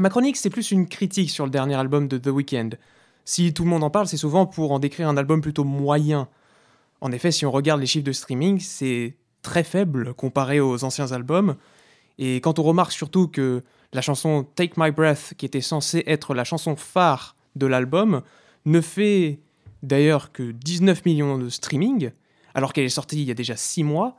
Ma 0.00 0.10
chronique, 0.10 0.36
c'est 0.36 0.50
plus 0.50 0.72
une 0.72 0.88
critique 0.88 1.30
sur 1.30 1.44
le 1.44 1.52
dernier 1.52 1.76
album 1.76 2.08
de 2.08 2.18
The 2.18 2.26
Weeknd. 2.26 2.70
Si 3.24 3.54
tout 3.54 3.62
le 3.62 3.70
monde 3.70 3.84
en 3.84 3.90
parle, 3.90 4.08
c'est 4.08 4.16
souvent 4.16 4.46
pour 4.46 4.72
en 4.72 4.80
décrire 4.80 5.08
un 5.08 5.16
album 5.16 5.42
plutôt 5.42 5.62
moyen. 5.62 6.26
En 7.00 7.12
effet, 7.12 7.30
si 7.30 7.46
on 7.46 7.52
regarde 7.52 7.80
les 7.80 7.86
chiffres 7.86 8.04
de 8.04 8.10
streaming, 8.10 8.58
c'est 8.58 9.14
très 9.42 9.62
faible 9.62 10.12
comparé 10.12 10.58
aux 10.58 10.82
anciens 10.82 11.12
albums. 11.12 11.54
Et 12.18 12.36
quand 12.36 12.58
on 12.58 12.62
remarque 12.62 12.92
surtout 12.92 13.28
que 13.28 13.62
la 13.92 14.00
chanson 14.00 14.46
Take 14.54 14.74
My 14.76 14.90
Breath, 14.90 15.34
qui 15.36 15.46
était 15.46 15.60
censée 15.60 16.04
être 16.06 16.34
la 16.34 16.44
chanson 16.44 16.76
phare 16.76 17.36
de 17.56 17.66
l'album, 17.66 18.22
ne 18.64 18.80
fait 18.80 19.40
d'ailleurs 19.82 20.32
que 20.32 20.50
19 20.52 21.04
millions 21.04 21.38
de 21.38 21.48
streaming, 21.48 22.10
alors 22.54 22.72
qu'elle 22.72 22.84
est 22.84 22.88
sortie 22.88 23.20
il 23.20 23.28
y 23.28 23.30
a 23.30 23.34
déjà 23.34 23.56
6 23.56 23.84
mois, 23.84 24.16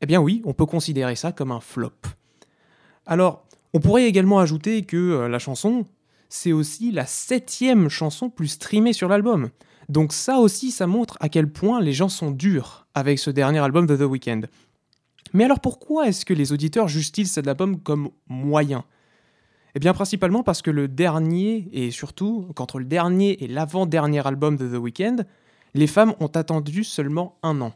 eh 0.00 0.06
bien 0.06 0.20
oui, 0.20 0.42
on 0.44 0.52
peut 0.52 0.66
considérer 0.66 1.16
ça 1.16 1.32
comme 1.32 1.52
un 1.52 1.60
flop. 1.60 1.92
Alors, 3.06 3.44
on 3.72 3.80
pourrait 3.80 4.06
également 4.06 4.38
ajouter 4.38 4.82
que 4.82 4.96
euh, 4.96 5.28
la 5.28 5.38
chanson, 5.38 5.84
c'est 6.28 6.52
aussi 6.52 6.90
la 6.90 7.06
septième 7.06 7.88
chanson 7.88 8.30
plus 8.30 8.48
streamée 8.48 8.92
sur 8.92 9.08
l'album. 9.08 9.50
Donc 9.88 10.12
ça 10.12 10.38
aussi, 10.38 10.70
ça 10.70 10.86
montre 10.86 11.16
à 11.20 11.28
quel 11.28 11.50
point 11.50 11.80
les 11.80 11.92
gens 11.92 12.08
sont 12.08 12.30
durs 12.30 12.86
avec 12.94 13.18
ce 13.18 13.30
dernier 13.30 13.58
album 13.58 13.86
de 13.86 13.96
The 13.96 14.08
Weeknd. 14.08 14.42
Mais 15.32 15.44
alors 15.44 15.60
pourquoi 15.60 16.08
est-ce 16.08 16.24
que 16.24 16.34
les 16.34 16.52
auditeurs 16.52 16.88
jugent-ils 16.88 17.28
cet 17.28 17.46
album 17.46 17.80
comme 17.80 18.10
moyen? 18.28 18.84
Eh 19.74 19.78
bien, 19.78 19.92
principalement 19.92 20.42
parce 20.42 20.62
que 20.62 20.70
le 20.70 20.88
dernier, 20.88 21.68
et 21.72 21.90
surtout 21.90 22.48
qu'entre 22.56 22.80
le 22.80 22.84
dernier 22.84 23.42
et 23.44 23.46
l'avant-dernier 23.46 24.26
album 24.26 24.56
de 24.56 24.68
The 24.68 24.80
Weeknd, 24.80 25.24
les 25.74 25.86
femmes 25.86 26.14
ont 26.18 26.26
attendu 26.26 26.82
seulement 26.82 27.38
un 27.42 27.60
an. 27.60 27.72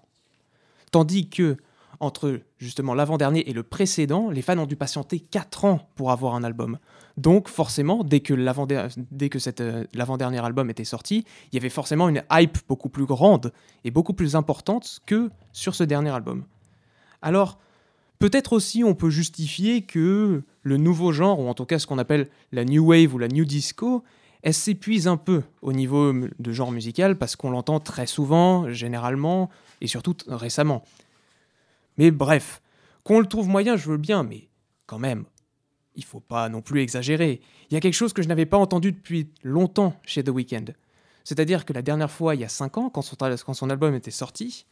Tandis 0.91 1.29
que, 1.29 1.57
entre 2.01 2.41
justement 2.59 2.95
l'avant-dernier 2.95 3.49
et 3.49 3.53
le 3.53 3.63
précédent, 3.63 4.31
les 4.31 4.43
fans 4.43 4.59
ont 4.59 4.67
dû 4.67 4.75
patienter 4.75 5.21
4 5.21 5.65
ans 5.65 5.89
pour 5.95 6.11
avoir 6.11 6.35
un 6.35 6.43
album. 6.43 6.79
Donc 7.17 7.49
forcément, 7.49 8.03
dès 8.03 8.21
que 8.21 8.35
euh, 8.35 9.85
l'avant-dernier 9.95 10.45
album 10.45 10.71
était 10.71 10.85
sorti, 10.85 11.25
il 11.53 11.55
y 11.55 11.59
avait 11.59 11.69
forcément 11.69 12.09
une 12.09 12.25
hype 12.33 12.59
beaucoup 12.67 12.89
plus 12.89 13.07
grande 13.07 13.53
et 13.85 13.93
beaucoup 13.93 14.15
plus 14.15 14.35
importante 14.35 15.01
que 15.07 15.31
sur 15.53 15.77
ce 15.77 15.85
dernier 15.85 16.11
album. 16.11 16.45
Alors, 17.25 17.59
peut-être 18.19 18.53
aussi 18.53 18.85
on 18.85 18.95
peut 18.95 19.09
justifier 19.09 19.81
que 19.81 20.43
le 20.63 20.77
nouveau 20.77 21.11
genre, 21.11 21.41
ou 21.41 21.49
en 21.49 21.55
tout 21.55 21.65
cas 21.65 21.79
ce 21.79 21.87
qu'on 21.87 21.97
appelle 21.97 22.29
la 22.53 22.67
New 22.67 22.85
Wave 22.85 23.15
ou 23.15 23.19
la 23.19 23.29
New 23.29 23.47
Disco, 23.47 24.05
elle 24.43 24.53
s'épuise 24.53 25.09
un 25.09 25.17
peu 25.17 25.43
au 25.63 25.73
niveau 25.73 26.13
de 26.13 26.53
genre 26.53 26.71
musical 26.71 27.17
parce 27.17 27.35
qu'on 27.35 27.49
l'entend 27.49 27.81
très 27.81 28.07
souvent, 28.07 28.71
généralement, 28.71 29.49
et 29.81 29.87
surtout 29.87 30.15
récemment. 30.29 30.85
Mais 31.97 32.11
bref, 32.11 32.61
qu'on 33.05 33.21
le 33.21 33.27
trouve 33.27 33.49
moyen, 33.49 33.79
je 33.79 33.89
veux 33.89 33.97
bien, 33.97 34.23
mais 34.23 34.51
quand 34.85 34.99
même, 34.99 35.25
il 35.95 36.05
faut 36.05 36.21
pas 36.21 36.51
non 36.51 36.61
plus 36.61 36.83
exagérer. 36.83 37.41
Il 37.71 37.75
y 37.75 37.77
a 37.79 37.81
quelque 37.81 37.95
chose 37.95 38.13
que 38.13 38.21
je 38.21 38.29
n'avais 38.29 38.45
pas 38.45 38.59
entendu 38.59 38.93
depuis 38.93 39.31
longtemps 39.43 39.95
chez 40.05 40.23
The 40.23 40.29
Weeknd. 40.29 40.75
C'est-à-dire 41.25 41.65
que 41.65 41.73
la 41.73 41.81
dernière 41.81 42.11
fois, 42.11 42.35
il 42.35 42.43
y 42.43 42.45
a 42.45 42.51
5 42.51 42.77
ans, 42.77 42.91
quand 42.91 43.01
son, 43.01 43.71
album 43.71 43.95
était 43.95 44.11
sorti, 44.11 44.67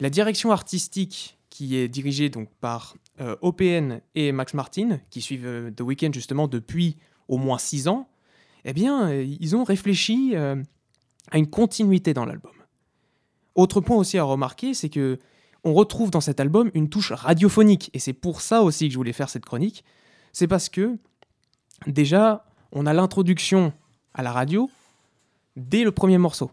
la 0.00 0.10
direction 0.10 0.50
artistique 0.50 1.38
qui 1.48 1.76
est 1.76 1.88
dirigée 1.88 2.28
donc 2.28 2.48
par 2.60 2.96
euh, 3.20 3.36
OPN 3.40 4.00
et 4.14 4.30
Max 4.32 4.52
Martin, 4.52 5.00
qui 5.10 5.22
suivent 5.22 5.46
euh, 5.46 5.70
The 5.70 5.80
Weeknd 5.80 6.12
justement 6.12 6.48
depuis 6.48 6.96
au 7.28 7.38
moins 7.38 7.58
6 7.58 7.88
ans, 7.88 8.08
eh 8.66 8.72
bien, 8.72 9.08
euh, 9.08 9.24
ils 9.24 9.56
ont 9.56 9.64
réfléchi 9.64 10.34
à 10.36 11.38
une 11.38 11.48
continuité 11.48 12.12
dans 12.12 12.24
l'album. 12.24 12.52
Autre 13.54 13.80
point 13.80 13.96
aussi 13.96 14.18
à 14.18 14.24
remarquer, 14.24 14.74
c'est 14.74 14.90
que 14.90 15.18
on 15.64 15.72
retrouve 15.72 16.10
dans 16.10 16.20
cet 16.20 16.40
album 16.40 16.70
une 16.74 16.88
touche 16.88 17.10
radiophonique, 17.10 17.90
et 17.94 17.98
c'est 17.98 18.12
pour 18.12 18.40
ça 18.40 18.62
aussi 18.62 18.86
que 18.86 18.92
je 18.92 18.98
voulais 18.98 19.12
faire 19.12 19.30
cette 19.30 19.44
chronique, 19.44 19.82
c'est 20.32 20.46
parce 20.46 20.68
que 20.68 20.98
déjà, 21.86 22.44
on 22.70 22.86
a 22.86 22.92
l'introduction 22.92 23.72
à 24.14 24.22
la 24.22 24.30
radio 24.30 24.70
dès 25.56 25.82
le 25.82 25.90
premier 25.90 26.18
morceau. 26.18 26.50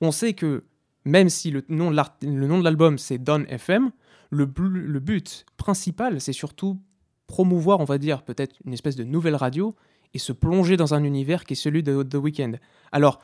On 0.00 0.10
sait 0.10 0.32
que 0.32 0.64
même 1.06 1.30
si 1.30 1.50
le 1.50 1.64
nom 1.70 1.90
de 1.90 2.64
l'album 2.64 2.98
c'est 2.98 3.16
Don 3.16 3.44
FM, 3.48 3.90
le, 4.30 4.50
le 4.58 5.00
but 5.00 5.46
principal 5.56 6.20
c'est 6.20 6.34
surtout 6.34 6.78
promouvoir, 7.26 7.80
on 7.80 7.84
va 7.84 7.98
dire, 7.98 8.22
peut-être 8.22 8.56
une 8.64 8.72
espèce 8.72 8.96
de 8.96 9.04
nouvelle 9.04 9.36
radio 9.36 9.74
et 10.14 10.18
se 10.18 10.32
plonger 10.32 10.76
dans 10.76 10.94
un 10.94 11.04
univers 11.04 11.44
qui 11.44 11.54
est 11.54 11.56
celui 11.56 11.82
de 11.82 12.02
The 12.02 12.14
Weeknd. 12.14 12.52
Alors, 12.92 13.20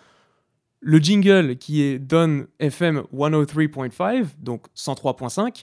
le 0.81 0.99
jingle 0.99 1.57
qui 1.57 1.83
est 1.83 1.99
Don 1.99 2.47
FM 2.59 3.05
103.5, 3.13 4.27
donc 4.41 4.67
103.5, 4.77 5.63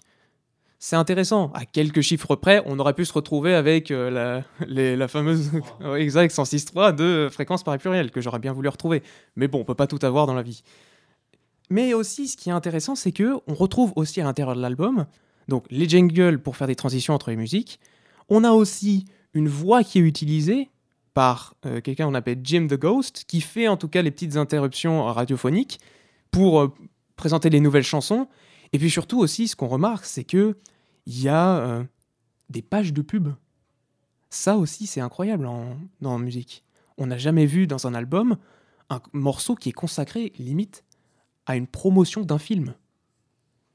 c'est 0.81 0.95
intéressant. 0.95 1.51
À 1.53 1.65
quelques 1.65 1.99
chiffres 1.99 2.37
près, 2.37 2.63
on 2.65 2.79
aurait 2.79 2.93
pu 2.93 3.03
se 3.03 3.11
retrouver 3.11 3.53
avec 3.53 3.91
euh, 3.91 4.41
la, 4.65 5.07
fameuse 5.09 5.51
exact 5.97 6.33
106.3 6.33 6.95
de 6.95 7.27
fréquence 7.29 7.63
par 7.63 7.77
pluriel 7.77 8.11
que 8.11 8.21
j'aurais 8.21 8.39
bien 8.39 8.53
voulu 8.53 8.69
retrouver. 8.69 9.03
Mais 9.35 9.49
bon, 9.49 9.59
on 9.59 9.65
peut 9.65 9.75
pas 9.75 9.87
tout 9.87 9.99
avoir 10.03 10.25
dans 10.25 10.33
la 10.33 10.41
vie. 10.41 10.63
Mais 11.69 11.93
aussi, 11.93 12.27
ce 12.27 12.37
qui 12.37 12.49
est 12.49 12.53
intéressant, 12.53 12.95
c'est 12.95 13.11
que 13.11 13.35
on 13.47 13.53
retrouve 13.53 13.93
aussi 13.95 14.21
à 14.21 14.23
l'intérieur 14.23 14.55
de 14.55 14.61
l'album, 14.61 15.05
donc 15.47 15.65
les 15.69 15.87
jingles 15.87 16.39
pour 16.39 16.55
faire 16.55 16.67
des 16.67 16.75
transitions 16.75 17.13
entre 17.13 17.29
les 17.29 17.35
musiques. 17.35 17.79
On 18.29 18.43
a 18.43 18.51
aussi 18.51 19.05
une 19.33 19.47
voix 19.47 19.83
qui 19.83 19.99
est 19.99 20.01
utilisée 20.01 20.69
par 21.13 21.55
euh, 21.65 21.81
quelqu'un 21.81 22.07
qu'on 22.07 22.15
appelle 22.15 22.39
Jim 22.43 22.67
the 22.67 22.79
Ghost, 22.79 23.25
qui 23.27 23.41
fait 23.41 23.67
en 23.67 23.77
tout 23.77 23.87
cas 23.87 24.01
les 24.01 24.11
petites 24.11 24.37
interruptions 24.37 25.03
radiophoniques 25.05 25.79
pour 26.31 26.59
euh, 26.59 26.73
présenter 27.15 27.49
les 27.49 27.59
nouvelles 27.59 27.83
chansons 27.83 28.27
et 28.73 28.79
puis 28.79 28.89
surtout 28.89 29.19
aussi, 29.19 29.47
ce 29.47 29.55
qu'on 29.55 29.67
remarque, 29.67 30.05
c'est 30.05 30.23
que 30.23 30.57
il 31.05 31.21
y 31.21 31.27
a 31.27 31.57
euh, 31.57 31.83
des 32.49 32.61
pages 32.61 32.93
de 32.93 33.01
pub. 33.01 33.29
Ça 34.29 34.57
aussi, 34.57 34.85
c'est 34.85 35.01
incroyable 35.01 35.47
en, 35.47 36.19
musique. 36.19 36.63
On 36.97 37.07
n'a 37.07 37.17
jamais 37.17 37.45
vu 37.45 37.65
dans 37.65 37.87
un 37.87 37.95
album 37.95 38.37
un 38.91 39.01
morceau 39.13 39.55
qui 39.55 39.69
est 39.69 39.73
consacré 39.73 40.33
limite 40.37 40.83
à 41.49 41.55
une 41.55 41.65
promotion 41.65 42.21
d'un 42.21 42.37
film. 42.37 42.75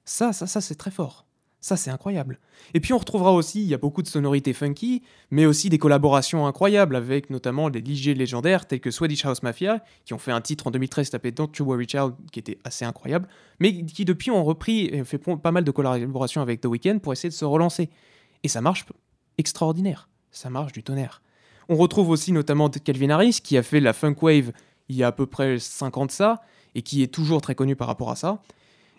Ça, 0.05 0.33
ça, 0.33 0.47
ça, 0.47 0.61
c'est 0.61 0.77
très 0.77 0.93
fort. 0.93 1.27
Ça, 1.61 1.77
c'est 1.77 1.91
incroyable. 1.91 2.39
Et 2.73 2.79
puis 2.79 2.93
on 2.93 2.99
retrouvera 2.99 3.33
aussi, 3.33 3.63
il 3.63 3.67
y 3.67 3.75
a 3.75 3.79
beaucoup 3.79 4.03
de 4.03 4.07
sonorités 4.07 4.53
funky, 4.53 5.03
mais 5.33 5.45
aussi 5.45 5.71
des 5.71 5.79
collaborations 5.79 6.47
incroyables 6.47 6.95
avec 6.95 7.31
notamment 7.31 7.71
des 7.71 7.81
DJ 7.81 8.09
légendaires 8.11 8.69
tels 8.69 8.81
que 8.81 8.93
Swedish 8.93 9.25
House 9.25 9.43
Mafia, 9.43 9.83
qui 10.05 10.15
ont 10.15 10.19
fait 10.19 10.31
un 10.31 10.41
titre 10.41 10.69
en 10.69 10.71
2013 10.71 11.11
tapé 11.11 11.33
Don't 11.33 11.51
You 11.59 11.65
Worry 11.65 11.89
Child, 11.89 12.13
qui 12.31 12.39
était 12.39 12.59
assez 12.63 12.85
incroyable, 12.85 13.27
mais 13.59 13.85
qui 13.85 14.05
depuis 14.05 14.31
ont 14.31 14.45
repris 14.45 14.85
et 14.85 15.03
fait 15.03 15.19
pas 15.19 15.51
mal 15.51 15.65
de 15.65 15.71
collaborations 15.73 16.43
avec 16.43 16.61
The 16.61 16.67
Weeknd 16.67 17.01
pour 17.01 17.13
essayer 17.13 17.31
de 17.31 17.35
se 17.35 17.45
relancer. 17.45 17.91
Et 18.45 18.49
ça 18.49 18.61
marche 18.61 18.87
extraordinaire. 19.37 20.09
Ça 20.31 20.49
marche 20.49 20.73
du 20.73 20.85
tonnerre. 20.85 21.23
On 21.69 21.75
retrouve 21.75 22.11
aussi 22.11 22.31
notamment 22.31 22.69
Calvin 22.69 23.11
Harris, 23.11 23.41
qui 23.43 23.57
a 23.57 23.65
fait 23.65 23.81
la 23.81 23.95
funk 23.95 24.17
wave 24.23 24.53
il 24.89 24.97
y 24.97 25.03
a 25.03 25.09
à 25.09 25.13
peu 25.13 25.27
près 25.27 25.59
50 25.59 26.13
ça, 26.13 26.43
et 26.75 26.83
qui 26.83 27.03
est 27.03 27.13
toujours 27.13 27.41
très 27.41 27.55
connu 27.55 27.77
par 27.77 27.87
rapport 27.87 28.11
à 28.11 28.17
ça. 28.17 28.43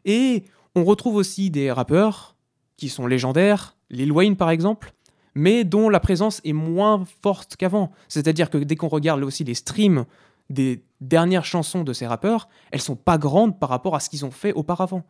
Et 0.06 0.46
on 0.76 0.84
retrouve 0.84 1.16
aussi 1.16 1.50
des 1.50 1.72
rappeurs 1.72 2.36
qui 2.78 2.90
sont 2.90 3.08
légendaires, 3.08 3.76
Lil 3.90 4.12
Wayne 4.12 4.36
par 4.36 4.50
exemple, 4.50 4.94
mais 5.34 5.64
dont 5.64 5.90
la 5.90 6.00
présence 6.00 6.42
est 6.44 6.54
moins 6.54 7.04
forte 7.22 7.56
qu'avant. 7.56 7.92
C'est-à-dire 8.08 8.50
que 8.50 8.58
dès 8.58 8.76
qu'on 8.76 8.88
regarde 8.88 9.24
aussi 9.24 9.44
les 9.44 9.54
streams 9.54 10.06
des 10.50 10.84
dernières 11.02 11.46
chansons 11.46 11.84
de 11.84 11.94
ces 11.94 12.08
rappeurs, 12.08 12.48
elles 12.72 12.82
sont 12.82 12.96
pas 12.96 13.18
grandes 13.18 13.60
par 13.60 13.70
rapport 13.70 13.96
à 13.96 14.00
ce 14.00 14.10
qu'ils 14.10 14.26
ont 14.26 14.32
fait 14.32 14.54
auparavant. 14.54 15.04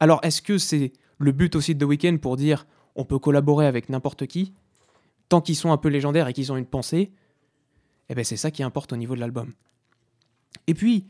Alors 0.00 0.20
est-ce 0.22 0.42
que 0.42 0.58
c'est 0.58 0.92
le 1.18 1.32
but 1.32 1.54
aussi 1.56 1.74
de 1.74 1.84
The 1.84 1.88
Weeknd 1.88 2.18
pour 2.18 2.36
dire 2.36 2.66
on 2.96 3.04
peut 3.04 3.18
collaborer 3.18 3.66
avec 3.66 3.88
n'importe 3.88 4.26
qui, 4.26 4.52
tant 5.28 5.40
qu'ils 5.40 5.56
sont 5.56 5.72
un 5.72 5.76
peu 5.76 5.88
légendaires 5.88 6.28
et 6.28 6.32
qu'ils 6.32 6.52
ont 6.52 6.56
une 6.56 6.66
pensée? 6.66 7.12
Eh 8.08 8.14
bien 8.14 8.24
c'est 8.24 8.36
ça 8.36 8.50
qui 8.50 8.62
importe 8.62 8.92
au 8.92 8.96
niveau 8.96 9.14
de 9.14 9.20
l'album. 9.20 9.52
Et 10.66 10.74
puis, 10.74 11.06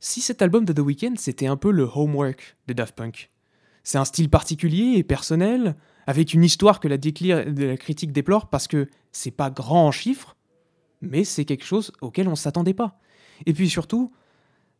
si 0.00 0.20
cet 0.20 0.42
album 0.42 0.64
de 0.64 0.72
The 0.72 0.80
Weeknd 0.80 1.14
c'était 1.16 1.46
un 1.46 1.56
peu 1.56 1.70
le 1.70 1.88
homework 1.94 2.56
de 2.66 2.72
Daft 2.72 2.96
Punk, 2.96 3.30
c'est 3.82 3.98
un 3.98 4.04
style 4.04 4.28
particulier 4.28 4.94
et 4.96 5.04
personnel, 5.04 5.76
avec 6.06 6.34
une 6.34 6.42
histoire 6.42 6.80
que 6.80 6.88
la, 6.88 6.96
la 6.96 7.76
critique 7.76 8.12
déplore 8.12 8.48
parce 8.48 8.66
que 8.66 8.88
c'est 9.12 9.30
pas 9.30 9.50
grand 9.50 9.86
en 9.86 9.92
chiffres, 9.92 10.36
mais 11.00 11.24
c'est 11.24 11.44
quelque 11.44 11.64
chose 11.64 11.92
auquel 12.00 12.28
on 12.28 12.34
s'attendait 12.34 12.74
pas. 12.74 12.98
Et 13.46 13.52
puis 13.52 13.70
surtout, 13.70 14.12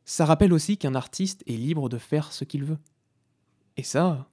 ça 0.05 0.25
rappelle 0.25 0.53
aussi 0.53 0.77
qu'un 0.77 0.95
artiste 0.95 1.43
est 1.47 1.57
libre 1.57 1.89
de 1.89 1.99
faire 1.99 2.33
ce 2.33 2.45
qu'il 2.45 2.65
veut. 2.65 2.79
Et 3.77 3.83
ça, 3.83 4.29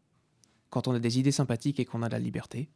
quand 0.70 0.88
on 0.88 0.94
a 0.94 1.00
des 1.00 1.20
idées 1.20 1.32
sympathiques 1.32 1.80
et 1.80 1.86
qu'on 1.86 2.02
a 2.02 2.10
la 2.10 2.20
liberté. 2.20 2.70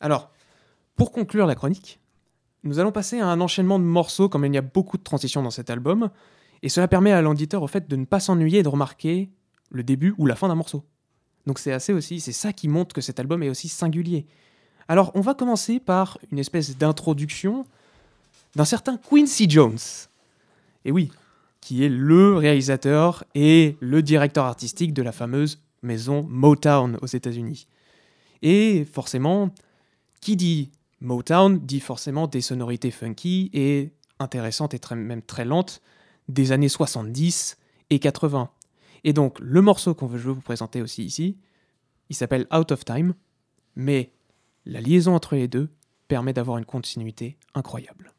Alors, 0.00 0.33
pour 0.96 1.12
conclure 1.12 1.46
la 1.46 1.54
chronique, 1.54 2.00
nous 2.62 2.78
allons 2.78 2.92
passer 2.92 3.20
à 3.20 3.26
un 3.26 3.40
enchaînement 3.40 3.78
de 3.78 3.84
morceaux 3.84 4.28
comme 4.28 4.44
il 4.44 4.54
y 4.54 4.58
a 4.58 4.62
beaucoup 4.62 4.96
de 4.96 5.02
transitions 5.02 5.42
dans 5.42 5.50
cet 5.50 5.70
album, 5.70 6.10
et 6.62 6.68
cela 6.68 6.88
permet 6.88 7.12
à 7.12 7.20
l'auditeur 7.20 7.62
au 7.62 7.66
fait 7.66 7.88
de 7.88 7.96
ne 7.96 8.04
pas 8.04 8.20
s'ennuyer 8.20 8.60
et 8.60 8.62
de 8.62 8.68
remarquer 8.68 9.30
le 9.70 9.82
début 9.82 10.14
ou 10.18 10.26
la 10.26 10.34
fin 10.34 10.48
d'un 10.48 10.54
morceau. 10.54 10.84
Donc 11.46 11.58
c'est 11.58 11.72
assez 11.72 11.92
aussi, 11.92 12.20
c'est 12.20 12.32
ça 12.32 12.52
qui 12.52 12.68
montre 12.68 12.94
que 12.94 13.00
cet 13.00 13.20
album 13.20 13.42
est 13.42 13.50
aussi 13.50 13.68
singulier. 13.68 14.26
Alors 14.88 15.10
on 15.14 15.20
va 15.20 15.34
commencer 15.34 15.78
par 15.78 16.18
une 16.32 16.38
espèce 16.38 16.76
d'introduction 16.78 17.66
d'un 18.54 18.64
certain 18.64 18.96
Quincy 18.96 19.48
Jones. 19.50 19.78
Et 20.84 20.92
oui, 20.92 21.10
qui 21.60 21.84
est 21.84 21.88
le 21.88 22.36
réalisateur 22.36 23.24
et 23.34 23.76
le 23.80 24.02
directeur 24.02 24.44
artistique 24.44 24.94
de 24.94 25.02
la 25.02 25.12
fameuse 25.12 25.60
maison 25.82 26.26
Motown 26.28 26.98
aux 27.02 27.06
États-Unis. 27.06 27.66
Et 28.42 28.84
forcément, 28.84 29.50
qui 30.20 30.36
dit 30.36 30.70
Motown 31.04 31.58
dit 31.58 31.80
forcément 31.80 32.26
des 32.26 32.40
sonorités 32.40 32.90
funky 32.90 33.50
et 33.52 33.92
intéressantes 34.18 34.74
et 34.74 34.80
même 34.94 35.22
très 35.22 35.44
lentes 35.44 35.82
des 36.28 36.50
années 36.50 36.70
70 36.70 37.58
et 37.90 37.98
80. 37.98 38.50
Et 39.04 39.12
donc 39.12 39.38
le 39.38 39.60
morceau 39.60 39.94
qu'on 39.94 40.06
veut 40.06 40.18
vous 40.18 40.40
présenter 40.40 40.80
aussi 40.80 41.04
ici, 41.04 41.36
il 42.08 42.16
s'appelle 42.16 42.46
Out 42.52 42.72
of 42.72 42.84
Time, 42.86 43.14
mais 43.76 44.12
la 44.64 44.80
liaison 44.80 45.14
entre 45.14 45.34
les 45.34 45.46
deux 45.46 45.68
permet 46.08 46.32
d'avoir 46.32 46.56
une 46.56 46.64
continuité 46.64 47.36
incroyable. 47.54 48.13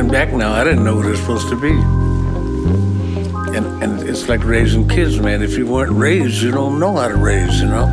Looking 0.00 0.12
back 0.12 0.32
now, 0.32 0.54
I 0.54 0.64
didn't 0.64 0.82
know 0.82 0.96
what 0.96 1.04
it 1.04 1.10
was 1.10 1.20
supposed 1.20 1.50
to 1.50 1.60
be. 1.60 1.72
And, 3.54 3.82
and 3.82 4.08
it's 4.08 4.30
like 4.30 4.42
raising 4.46 4.88
kids, 4.88 5.20
man. 5.20 5.42
If 5.42 5.58
you 5.58 5.66
weren't 5.66 5.92
raised, 5.92 6.40
you 6.40 6.50
don't 6.50 6.80
know 6.80 6.96
how 6.96 7.08
to 7.08 7.16
raise, 7.16 7.60
you 7.60 7.66
know? 7.66 7.84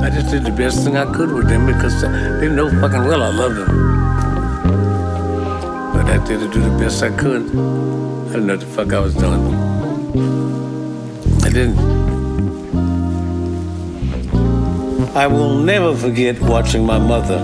I 0.00 0.08
just 0.08 0.30
did 0.30 0.44
the 0.44 0.52
best 0.52 0.84
thing 0.84 0.96
I 0.96 1.12
could 1.12 1.32
with 1.32 1.48
them 1.48 1.66
because 1.66 2.02
they 2.02 2.48
know 2.48 2.70
fucking 2.70 3.04
well 3.06 3.20
I 3.20 3.30
loved 3.30 3.56
them. 3.56 3.66
But 5.92 6.06
I 6.06 6.24
did 6.24 6.52
do 6.52 6.60
the 6.60 6.78
best 6.78 7.02
I 7.02 7.10
could. 7.16 7.42
I 7.42 8.30
didn't 8.30 8.46
know 8.46 8.54
what 8.54 8.60
the 8.60 8.66
fuck 8.66 8.92
I 8.92 9.00
was 9.00 9.16
doing. 9.16 9.52
I 11.42 11.48
didn't. 11.48 12.15
I 15.16 15.26
will 15.26 15.54
never 15.54 15.96
forget 15.96 16.38
watching 16.42 16.84
my 16.84 16.98
mother 16.98 17.38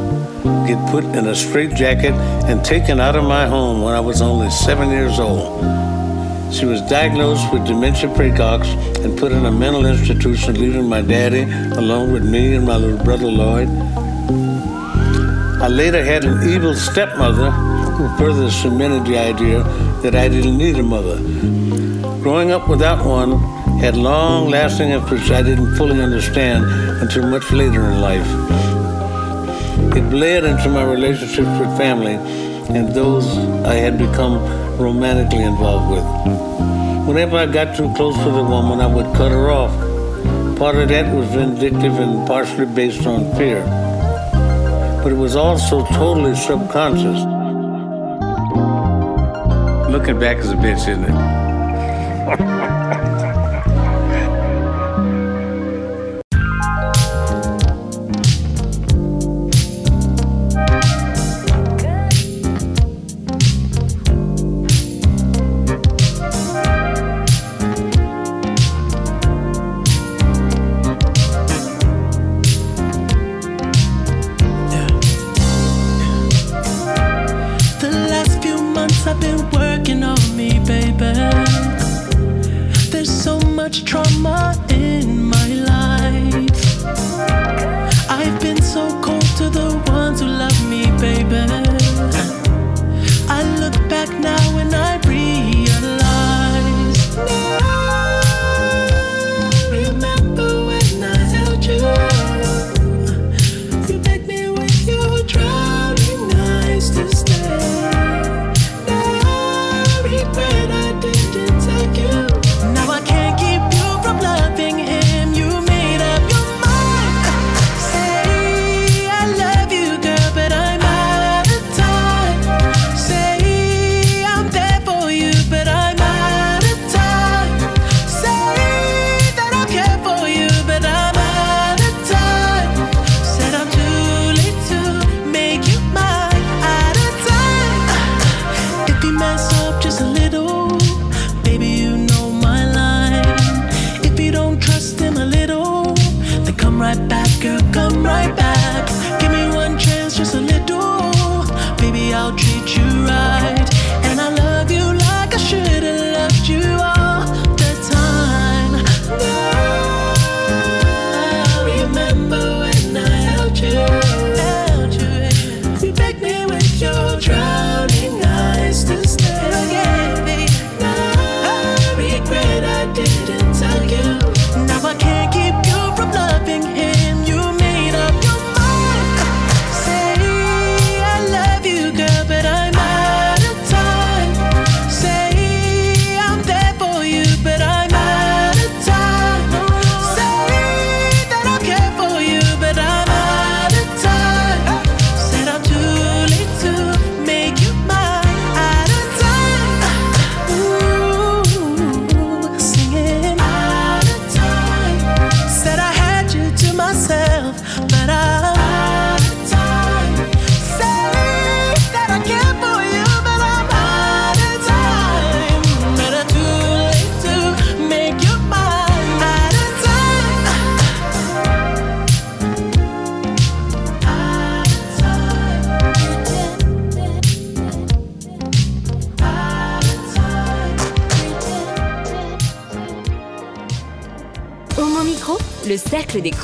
get 0.66 0.90
put 0.90 1.04
in 1.04 1.26
a 1.26 1.34
straitjacket 1.34 2.12
and 2.44 2.62
taken 2.62 3.00
out 3.00 3.16
of 3.16 3.24
my 3.24 3.46
home 3.46 3.80
when 3.80 3.94
I 3.94 4.00
was 4.00 4.20
only 4.20 4.50
seven 4.50 4.90
years 4.90 5.18
old. 5.18 5.64
She 6.52 6.66
was 6.66 6.82
diagnosed 6.82 7.50
with 7.50 7.66
dementia 7.66 8.10
praecox 8.10 8.66
and 9.02 9.18
put 9.18 9.32
in 9.32 9.46
a 9.46 9.50
mental 9.50 9.86
institution, 9.86 10.60
leaving 10.60 10.86
my 10.86 11.00
daddy 11.00 11.44
alone 11.78 12.12
with 12.12 12.28
me 12.28 12.56
and 12.56 12.66
my 12.66 12.76
little 12.76 13.02
brother 13.02 13.30
Lloyd. 13.30 13.68
I 15.62 15.68
later 15.68 16.04
had 16.04 16.26
an 16.26 16.46
evil 16.50 16.74
stepmother 16.74 17.52
who 17.52 18.06
further 18.18 18.50
cemented 18.50 19.06
the 19.06 19.16
idea 19.16 19.62
that 20.02 20.14
I 20.14 20.28
didn't 20.28 20.58
need 20.58 20.76
a 20.76 20.82
mother. 20.82 21.16
Growing 22.20 22.50
up 22.50 22.68
without 22.68 23.02
one 23.02 23.61
had 23.82 23.96
long 23.96 24.48
lasting 24.48 24.92
effects 24.92 25.28
I 25.32 25.42
didn't 25.42 25.74
fully 25.74 26.00
understand 26.00 26.64
until 27.02 27.26
much 27.26 27.50
later 27.50 27.82
in 27.90 28.00
life. 28.00 28.28
It 29.96 30.08
bled 30.08 30.44
into 30.44 30.68
my 30.68 30.84
relationships 30.84 31.50
with 31.58 31.76
family 31.76 32.14
and 32.76 32.94
those 32.94 33.26
I 33.66 33.74
had 33.74 33.98
become 33.98 34.38
romantically 34.78 35.42
involved 35.42 35.90
with. 35.90 37.08
Whenever 37.08 37.36
I 37.36 37.46
got 37.46 37.76
too 37.76 37.92
close 37.96 38.16
to 38.18 38.30
the 38.30 38.44
woman, 38.44 38.80
I 38.80 38.86
would 38.86 39.16
cut 39.16 39.32
her 39.32 39.50
off. 39.50 39.76
Part 40.56 40.76
of 40.76 40.88
that 40.90 41.12
was 41.12 41.26
vindictive 41.30 41.98
and 41.98 42.24
partially 42.28 42.66
based 42.66 43.04
on 43.04 43.34
fear. 43.34 43.64
But 45.02 45.10
it 45.10 45.16
was 45.16 45.34
also 45.34 45.84
totally 45.86 46.36
subconscious. 46.36 47.18
Looking 49.90 50.20
back 50.20 50.36
is 50.36 50.52
a 50.52 50.54
bitch, 50.54 50.88
isn't 50.88 51.04
it? 51.04 51.31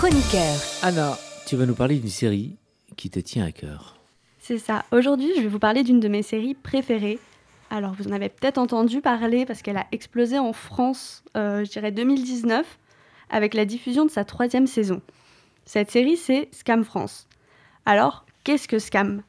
Des 0.00 0.10
chroniqueurs. 0.10 0.60
Anna, 0.82 1.18
tu 1.46 1.56
vas 1.56 1.66
nous 1.66 1.74
parler 1.74 1.96
d'une 1.96 2.08
série 2.08 2.56
qui 2.96 3.10
te 3.10 3.18
tient 3.18 3.44
à 3.44 3.52
cœur. 3.52 3.96
C'est 4.38 4.58
ça. 4.58 4.84
Aujourd'hui, 4.92 5.30
je 5.36 5.42
vais 5.42 5.48
vous 5.48 5.58
parler 5.58 5.82
d'une 5.82 6.00
de 6.00 6.08
mes 6.08 6.22
séries 6.22 6.54
préférées. 6.54 7.18
Alors, 7.70 7.94
vous 7.94 8.08
en 8.08 8.12
avez 8.12 8.28
peut-être 8.28 8.58
entendu 8.58 9.00
parler 9.00 9.44
parce 9.44 9.62
qu'elle 9.62 9.76
a 9.76 9.86
explosé 9.92 10.38
en 10.38 10.52
France, 10.52 11.22
euh, 11.36 11.64
je 11.64 11.70
dirais 11.70 11.92
2019, 11.92 12.78
avec 13.30 13.54
la 13.54 13.64
diffusion 13.64 14.04
de 14.04 14.10
sa 14.10 14.24
troisième 14.24 14.66
saison. 14.66 15.02
Cette 15.64 15.90
série, 15.90 16.16
c'est 16.16 16.48
Scam 16.52 16.84
France. 16.84 17.26
Alors, 17.84 18.24
qu'est-ce 18.44 18.68
que 18.68 18.78
Scam? 18.78 19.22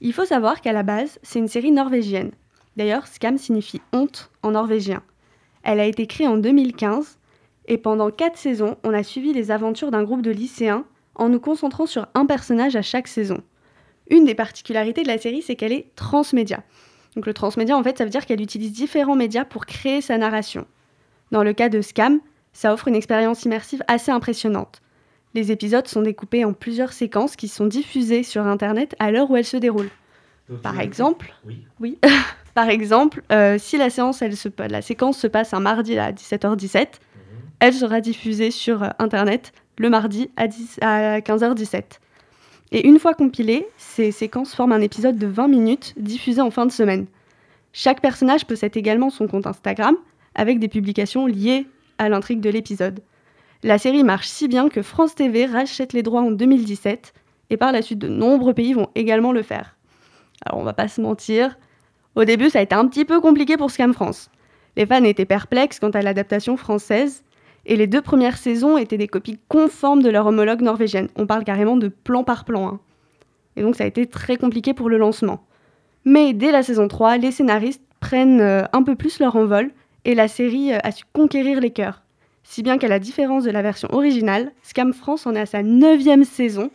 Il 0.00 0.12
faut 0.12 0.26
savoir 0.26 0.60
qu'à 0.60 0.72
la 0.72 0.82
base, 0.82 1.18
c'est 1.22 1.38
une 1.38 1.48
série 1.48 1.72
norvégienne. 1.72 2.32
D'ailleurs, 2.76 3.06
Scam 3.06 3.38
signifie 3.38 3.80
honte 3.92 4.30
en 4.42 4.52
norvégien. 4.52 5.02
Elle 5.62 5.80
a 5.80 5.86
été 5.86 6.06
créée 6.06 6.28
en 6.28 6.36
2015 6.36 7.18
et 7.66 7.78
pendant 7.78 8.10
quatre 8.10 8.36
saisons, 8.36 8.76
on 8.84 8.92
a 8.92 9.02
suivi 9.02 9.32
les 9.32 9.50
aventures 9.50 9.90
d'un 9.90 10.02
groupe 10.02 10.22
de 10.22 10.30
lycéens 10.30 10.84
en 11.14 11.28
nous 11.28 11.40
concentrant 11.40 11.86
sur 11.86 12.06
un 12.14 12.26
personnage 12.26 12.76
à 12.76 12.82
chaque 12.82 13.08
saison. 13.08 13.42
Une 14.10 14.24
des 14.24 14.34
particularités 14.34 15.02
de 15.02 15.08
la 15.08 15.18
série, 15.18 15.42
c'est 15.42 15.56
qu'elle 15.56 15.72
est 15.72 15.94
transmédia. 15.94 16.62
Donc 17.14 17.26
le 17.26 17.34
transmédia, 17.34 17.76
en 17.76 17.82
fait, 17.82 17.98
ça 17.98 18.04
veut 18.04 18.10
dire 18.10 18.26
qu'elle 18.26 18.40
utilise 18.40 18.72
différents 18.72 19.14
médias 19.16 19.44
pour 19.44 19.66
créer 19.66 20.00
sa 20.00 20.18
narration. 20.18 20.66
Dans 21.30 21.44
le 21.44 21.52
cas 21.52 21.68
de 21.68 21.80
Scam, 21.80 22.20
ça 22.52 22.72
offre 22.72 22.88
une 22.88 22.94
expérience 22.96 23.44
immersive 23.44 23.82
assez 23.88 24.10
impressionnante. 24.10 24.82
Les 25.34 25.52
épisodes 25.52 25.86
sont 25.86 26.02
découpés 26.02 26.44
en 26.44 26.52
plusieurs 26.52 26.92
séquences 26.92 27.36
qui 27.36 27.48
sont 27.48 27.66
diffusées 27.66 28.22
sur 28.22 28.46
Internet 28.46 28.94
à 28.98 29.10
l'heure 29.10 29.30
où 29.30 29.36
elles 29.36 29.44
se 29.44 29.56
déroulent. 29.56 29.90
Par 30.62 30.80
exemple, 30.80 31.34
Oui. 31.46 31.64
oui. 31.80 31.98
Par 32.54 32.68
exemple, 32.68 33.22
si 33.58 33.78
la, 33.78 33.88
séance, 33.88 34.20
elle 34.20 34.36
se, 34.36 34.48
la 34.58 34.82
séquence 34.82 35.16
se 35.16 35.26
passe 35.26 35.54
un 35.54 35.60
mardi 35.60 35.98
à 35.98 36.12
17h17, 36.12 36.86
elle 37.62 37.74
sera 37.74 38.00
diffusée 38.00 38.50
sur 38.50 38.82
euh, 38.82 38.88
Internet 38.98 39.52
le 39.78 39.88
mardi 39.88 40.28
à, 40.36 40.48
10 40.48 40.80
à 40.80 41.20
15h17. 41.20 42.00
Et 42.72 42.88
une 42.88 42.98
fois 42.98 43.14
compilées, 43.14 43.68
ces 43.76 44.10
séquences 44.10 44.52
forment 44.52 44.72
un 44.72 44.80
épisode 44.80 45.16
de 45.16 45.28
20 45.28 45.46
minutes 45.46 45.94
diffusé 45.96 46.40
en 46.40 46.50
fin 46.50 46.66
de 46.66 46.72
semaine. 46.72 47.06
Chaque 47.72 48.00
personnage 48.00 48.46
possède 48.46 48.76
également 48.76 49.10
son 49.10 49.28
compte 49.28 49.46
Instagram 49.46 49.94
avec 50.34 50.58
des 50.58 50.66
publications 50.66 51.26
liées 51.26 51.68
à 51.98 52.08
l'intrigue 52.08 52.40
de 52.40 52.50
l'épisode. 52.50 53.00
La 53.62 53.78
série 53.78 54.02
marche 54.02 54.26
si 54.26 54.48
bien 54.48 54.68
que 54.68 54.82
France 54.82 55.14
TV 55.14 55.46
rachète 55.46 55.92
les 55.92 56.02
droits 56.02 56.22
en 56.22 56.32
2017 56.32 57.14
et 57.50 57.56
par 57.56 57.70
la 57.70 57.80
suite 57.80 58.00
de 58.00 58.08
nombreux 58.08 58.54
pays 58.54 58.72
vont 58.72 58.88
également 58.96 59.30
le 59.30 59.42
faire. 59.44 59.76
Alors 60.44 60.60
on 60.60 60.64
va 60.64 60.72
pas 60.72 60.88
se 60.88 61.00
mentir, 61.00 61.56
au 62.16 62.24
début 62.24 62.50
ça 62.50 62.58
a 62.58 62.62
été 62.62 62.74
un 62.74 62.88
petit 62.88 63.04
peu 63.04 63.20
compliqué 63.20 63.56
pour 63.56 63.70
Scam 63.70 63.94
France. 63.94 64.30
Les 64.76 64.84
fans 64.84 65.04
étaient 65.04 65.26
perplexes 65.26 65.78
quant 65.78 65.90
à 65.90 66.02
l'adaptation 66.02 66.56
française 66.56 67.22
et 67.66 67.76
les 67.76 67.86
deux 67.86 68.02
premières 68.02 68.36
saisons 68.38 68.76
étaient 68.76 68.98
des 68.98 69.08
copies 69.08 69.38
conformes 69.48 70.02
de 70.02 70.10
leur 70.10 70.26
homologue 70.26 70.62
norvégienne. 70.62 71.08
On 71.16 71.26
parle 71.26 71.44
carrément 71.44 71.76
de 71.76 71.88
plan 71.88 72.24
par 72.24 72.44
plan. 72.44 72.68
hein. 72.68 72.80
Et 73.56 73.62
donc 73.62 73.76
ça 73.76 73.84
a 73.84 73.86
été 73.86 74.06
très 74.06 74.36
compliqué 74.36 74.74
pour 74.74 74.88
le 74.88 74.98
lancement. 74.98 75.44
Mais 76.04 76.32
dès 76.32 76.50
la 76.50 76.62
saison 76.62 76.88
3, 76.88 77.18
les 77.18 77.30
scénaristes 77.30 77.82
prennent 78.00 78.40
euh, 78.40 78.64
un 78.72 78.82
peu 78.82 78.96
plus 78.96 79.20
leur 79.20 79.36
envol 79.36 79.70
et 80.04 80.14
la 80.14 80.26
série 80.26 80.72
euh, 80.72 80.78
a 80.82 80.90
su 80.90 81.04
conquérir 81.12 81.60
les 81.60 81.70
cœurs. 81.70 82.02
Si 82.42 82.62
bien 82.62 82.78
qu'à 82.78 82.88
la 82.88 82.98
différence 82.98 83.44
de 83.44 83.50
la 83.50 83.62
version 83.62 83.88
originale, 83.92 84.50
Scam 84.64 84.92
France 84.92 85.26
en 85.26 85.34
est 85.36 85.40
à 85.40 85.46
sa 85.46 85.62
neuvième 85.62 86.24
saison, 86.24 86.70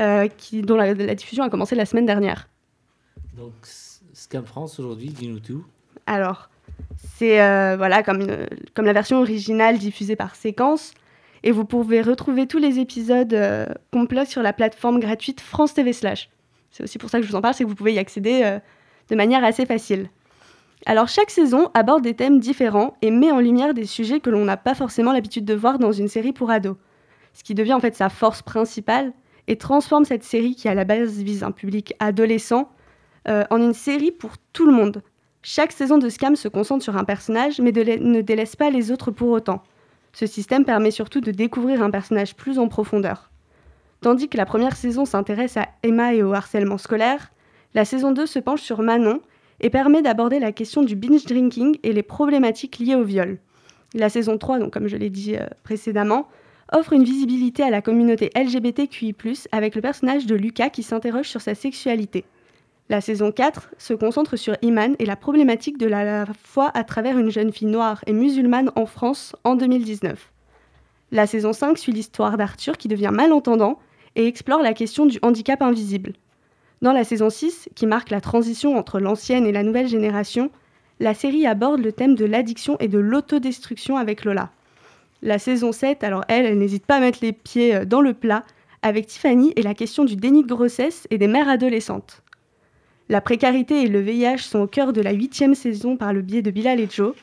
euh, 0.00 0.28
qui, 0.28 0.62
dont 0.62 0.76
la, 0.76 0.94
la 0.94 1.14
diffusion 1.14 1.44
a 1.44 1.50
commencé 1.50 1.74
la 1.74 1.84
semaine 1.84 2.06
dernière. 2.06 2.48
Donc, 3.36 3.52
Scam 4.14 4.46
France 4.46 4.80
aujourd'hui, 4.80 5.10
dis-nous 5.10 5.40
tout. 5.40 5.64
Alors, 6.06 6.48
c'est 7.16 7.40
euh, 7.40 7.76
voilà 7.76 8.02
comme, 8.02 8.20
la 8.20 8.92
version 8.92 9.20
originale 9.20 9.78
diffusée 9.78 10.16
par 10.16 10.34
séquence. 10.34 10.92
Et 11.42 11.50
vous 11.50 11.64
pouvez 11.64 12.00
retrouver 12.00 12.46
tous 12.46 12.58
les 12.58 12.78
épisodes 12.78 13.34
euh, 13.34 13.66
complets 13.92 14.24
sur 14.24 14.42
la 14.42 14.52
plateforme 14.52 14.98
gratuite 14.98 15.40
France 15.40 15.74
TV 15.74 15.92
Slash. 15.92 16.30
C'est 16.70 16.82
aussi 16.82 16.98
pour 16.98 17.10
ça 17.10 17.18
que 17.18 17.24
je 17.24 17.30
vous 17.30 17.36
en 17.36 17.42
parle, 17.42 17.54
c'est 17.54 17.64
que 17.64 17.68
vous 17.68 17.74
pouvez 17.74 17.92
y 17.92 17.98
accéder 17.98 18.42
euh, 18.44 18.58
de 19.10 19.14
manière 19.14 19.44
assez 19.44 19.66
facile. 19.66 20.08
Alors 20.86 21.08
chaque 21.08 21.30
saison 21.30 21.70
aborde 21.74 22.02
des 22.02 22.14
thèmes 22.14 22.40
différents 22.40 22.96
et 23.00 23.10
met 23.10 23.30
en 23.30 23.40
lumière 23.40 23.74
des 23.74 23.84
sujets 23.84 24.20
que 24.20 24.30
l'on 24.30 24.44
n'a 24.44 24.56
pas 24.56 24.74
forcément 24.74 25.12
l'habitude 25.12 25.44
de 25.44 25.54
voir 25.54 25.78
dans 25.78 25.92
une 25.92 26.08
série 26.08 26.32
pour 26.32 26.50
ados. 26.50 26.76
Ce 27.32 27.44
qui 27.44 27.54
devient 27.54 27.74
en 27.74 27.80
fait 27.80 27.94
sa 27.94 28.08
force 28.08 28.42
principale 28.42 29.12
et 29.46 29.56
transforme 29.56 30.04
cette 30.04 30.24
série 30.24 30.56
qui 30.56 30.68
à 30.68 30.74
la 30.74 30.84
base 30.84 31.22
vise 31.22 31.42
un 31.42 31.52
public 31.52 31.94
adolescent 32.00 32.70
en 33.26 33.56
une 33.58 33.72
série 33.72 34.12
pour 34.12 34.32
tout 34.52 34.66
le 34.66 34.72
monde. 34.72 35.02
Chaque 35.46 35.72
saison 35.72 35.98
de 35.98 36.08
Scam 36.08 36.36
se 36.36 36.48
concentre 36.48 36.82
sur 36.82 36.96
un 36.96 37.04
personnage, 37.04 37.60
mais 37.60 37.70
ne 37.70 38.22
délaisse 38.22 38.56
pas 38.56 38.70
les 38.70 38.90
autres 38.90 39.10
pour 39.10 39.28
autant. 39.28 39.62
Ce 40.14 40.24
système 40.24 40.64
permet 40.64 40.90
surtout 40.90 41.20
de 41.20 41.30
découvrir 41.32 41.82
un 41.82 41.90
personnage 41.90 42.34
plus 42.34 42.58
en 42.58 42.66
profondeur. 42.66 43.30
Tandis 44.00 44.30
que 44.30 44.38
la 44.38 44.46
première 44.46 44.74
saison 44.74 45.04
s'intéresse 45.04 45.58
à 45.58 45.68
Emma 45.82 46.14
et 46.14 46.22
au 46.22 46.32
harcèlement 46.32 46.78
scolaire, 46.78 47.30
la 47.74 47.84
saison 47.84 48.10
2 48.12 48.24
se 48.24 48.38
penche 48.38 48.62
sur 48.62 48.80
Manon 48.80 49.20
et 49.60 49.68
permet 49.68 50.00
d'aborder 50.00 50.38
la 50.38 50.50
question 50.50 50.82
du 50.82 50.96
binge 50.96 51.26
drinking 51.26 51.76
et 51.82 51.92
les 51.92 52.02
problématiques 52.02 52.78
liées 52.78 52.94
au 52.94 53.04
viol. 53.04 53.38
La 53.92 54.08
saison 54.08 54.38
3, 54.38 54.60
donc 54.60 54.72
comme 54.72 54.88
je 54.88 54.96
l'ai 54.96 55.10
dit 55.10 55.36
euh, 55.36 55.44
précédemment, 55.62 56.26
offre 56.72 56.94
une 56.94 57.04
visibilité 57.04 57.62
à 57.62 57.70
la 57.70 57.82
communauté 57.82 58.30
LGBTQI+, 58.34 59.14
avec 59.52 59.74
le 59.74 59.82
personnage 59.82 60.24
de 60.24 60.36
Lucas 60.36 60.70
qui 60.70 60.82
s'interroge 60.82 61.28
sur 61.28 61.42
sa 61.42 61.54
sexualité. 61.54 62.24
La 62.90 63.00
saison 63.00 63.32
4 63.32 63.70
se 63.78 63.94
concentre 63.94 64.36
sur 64.36 64.56
Iman 64.60 64.94
et 64.98 65.06
la 65.06 65.16
problématique 65.16 65.78
de 65.78 65.86
la 65.86 66.26
foi 66.42 66.70
à 66.74 66.84
travers 66.84 67.18
une 67.18 67.30
jeune 67.30 67.50
fille 67.50 67.66
noire 67.66 68.04
et 68.06 68.12
musulmane 68.12 68.70
en 68.76 68.84
France 68.84 69.34
en 69.42 69.54
2019. 69.54 70.30
La 71.10 71.26
saison 71.26 71.54
5 71.54 71.78
suit 71.78 71.92
l'histoire 71.92 72.36
d'Arthur 72.36 72.76
qui 72.76 72.88
devient 72.88 73.10
malentendant 73.10 73.78
et 74.16 74.26
explore 74.26 74.60
la 74.60 74.74
question 74.74 75.06
du 75.06 75.18
handicap 75.22 75.62
invisible. 75.62 76.12
Dans 76.82 76.92
la 76.92 77.04
saison 77.04 77.30
6, 77.30 77.70
qui 77.74 77.86
marque 77.86 78.10
la 78.10 78.20
transition 78.20 78.76
entre 78.76 79.00
l'ancienne 79.00 79.46
et 79.46 79.52
la 79.52 79.62
nouvelle 79.62 79.88
génération, 79.88 80.50
la 81.00 81.14
série 81.14 81.46
aborde 81.46 81.80
le 81.80 81.92
thème 81.92 82.14
de 82.14 82.26
l'addiction 82.26 82.76
et 82.80 82.88
de 82.88 82.98
l'autodestruction 82.98 83.96
avec 83.96 84.26
Lola. 84.26 84.50
La 85.22 85.38
saison 85.38 85.72
7, 85.72 86.04
alors 86.04 86.24
elle, 86.28 86.44
elle 86.44 86.58
n'hésite 86.58 86.84
pas 86.84 86.96
à 86.96 87.00
mettre 87.00 87.20
les 87.22 87.32
pieds 87.32 87.74
euh, 87.74 87.84
dans 87.86 88.02
le 88.02 88.12
plat 88.12 88.44
avec 88.82 89.06
Tiffany 89.06 89.54
et 89.56 89.62
la 89.62 89.72
question 89.72 90.04
du 90.04 90.16
déni 90.16 90.42
de 90.42 90.48
grossesse 90.48 91.06
et 91.10 91.16
des 91.16 91.28
mères 91.28 91.48
adolescentes. 91.48 92.23
La 93.08 93.20
précarité 93.20 93.82
et 93.82 93.86
le 93.86 94.00
VIH 94.00 94.38
sont 94.38 94.60
au 94.60 94.66
cœur 94.66 94.92
de 94.92 95.02
la 95.02 95.12
huitième 95.12 95.54
saison 95.54 95.96
par 95.96 96.12
le 96.12 96.22
biais 96.22 96.42
de 96.42 96.50
Bilal 96.50 96.80
et 96.80 96.88
Joe. 96.90 97.14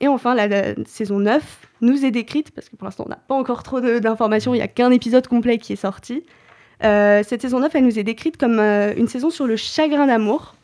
Et 0.00 0.08
enfin, 0.08 0.34
la, 0.34 0.74
saison 0.84 1.20
9 1.20 1.42
nous 1.82 2.04
est 2.04 2.10
décrite, 2.10 2.50
parce 2.50 2.68
que 2.68 2.76
pour 2.76 2.86
l'instant 2.86 3.04
on 3.06 3.10
n'a 3.10 3.16
pas 3.16 3.34
encore 3.34 3.62
trop 3.62 3.80
d'informations, 3.80 4.54
il 4.54 4.58
n'y 4.58 4.62
a 4.62 4.68
qu'un 4.68 4.90
épisode 4.90 5.26
complet 5.26 5.58
qui 5.58 5.74
est 5.74 5.76
sorti. 5.76 6.24
Euh, 6.84 7.22
cette 7.26 7.42
saison 7.42 7.60
9, 7.60 7.74
elle 7.74 7.84
nous 7.84 7.98
est 7.98 8.02
décrite 8.02 8.36
comme 8.36 8.58
euh, 8.58 8.94
une 8.96 9.08
saison 9.08 9.30
sur 9.30 9.46
le 9.46 9.56
chagrin 9.56 10.06
d'amour, 10.06 10.56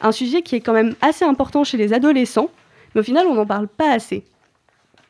un 0.00 0.12
sujet 0.12 0.42
qui 0.42 0.56
est 0.56 0.60
quand 0.60 0.72
même 0.72 0.94
assez 1.00 1.24
important 1.24 1.64
chez 1.64 1.76
les 1.76 1.92
adolescents, 1.92 2.50
mais 2.94 3.00
au 3.00 3.04
final 3.04 3.26
on 3.26 3.34
n'en 3.34 3.46
parle 3.46 3.68
pas 3.68 3.92
assez. 3.92 4.24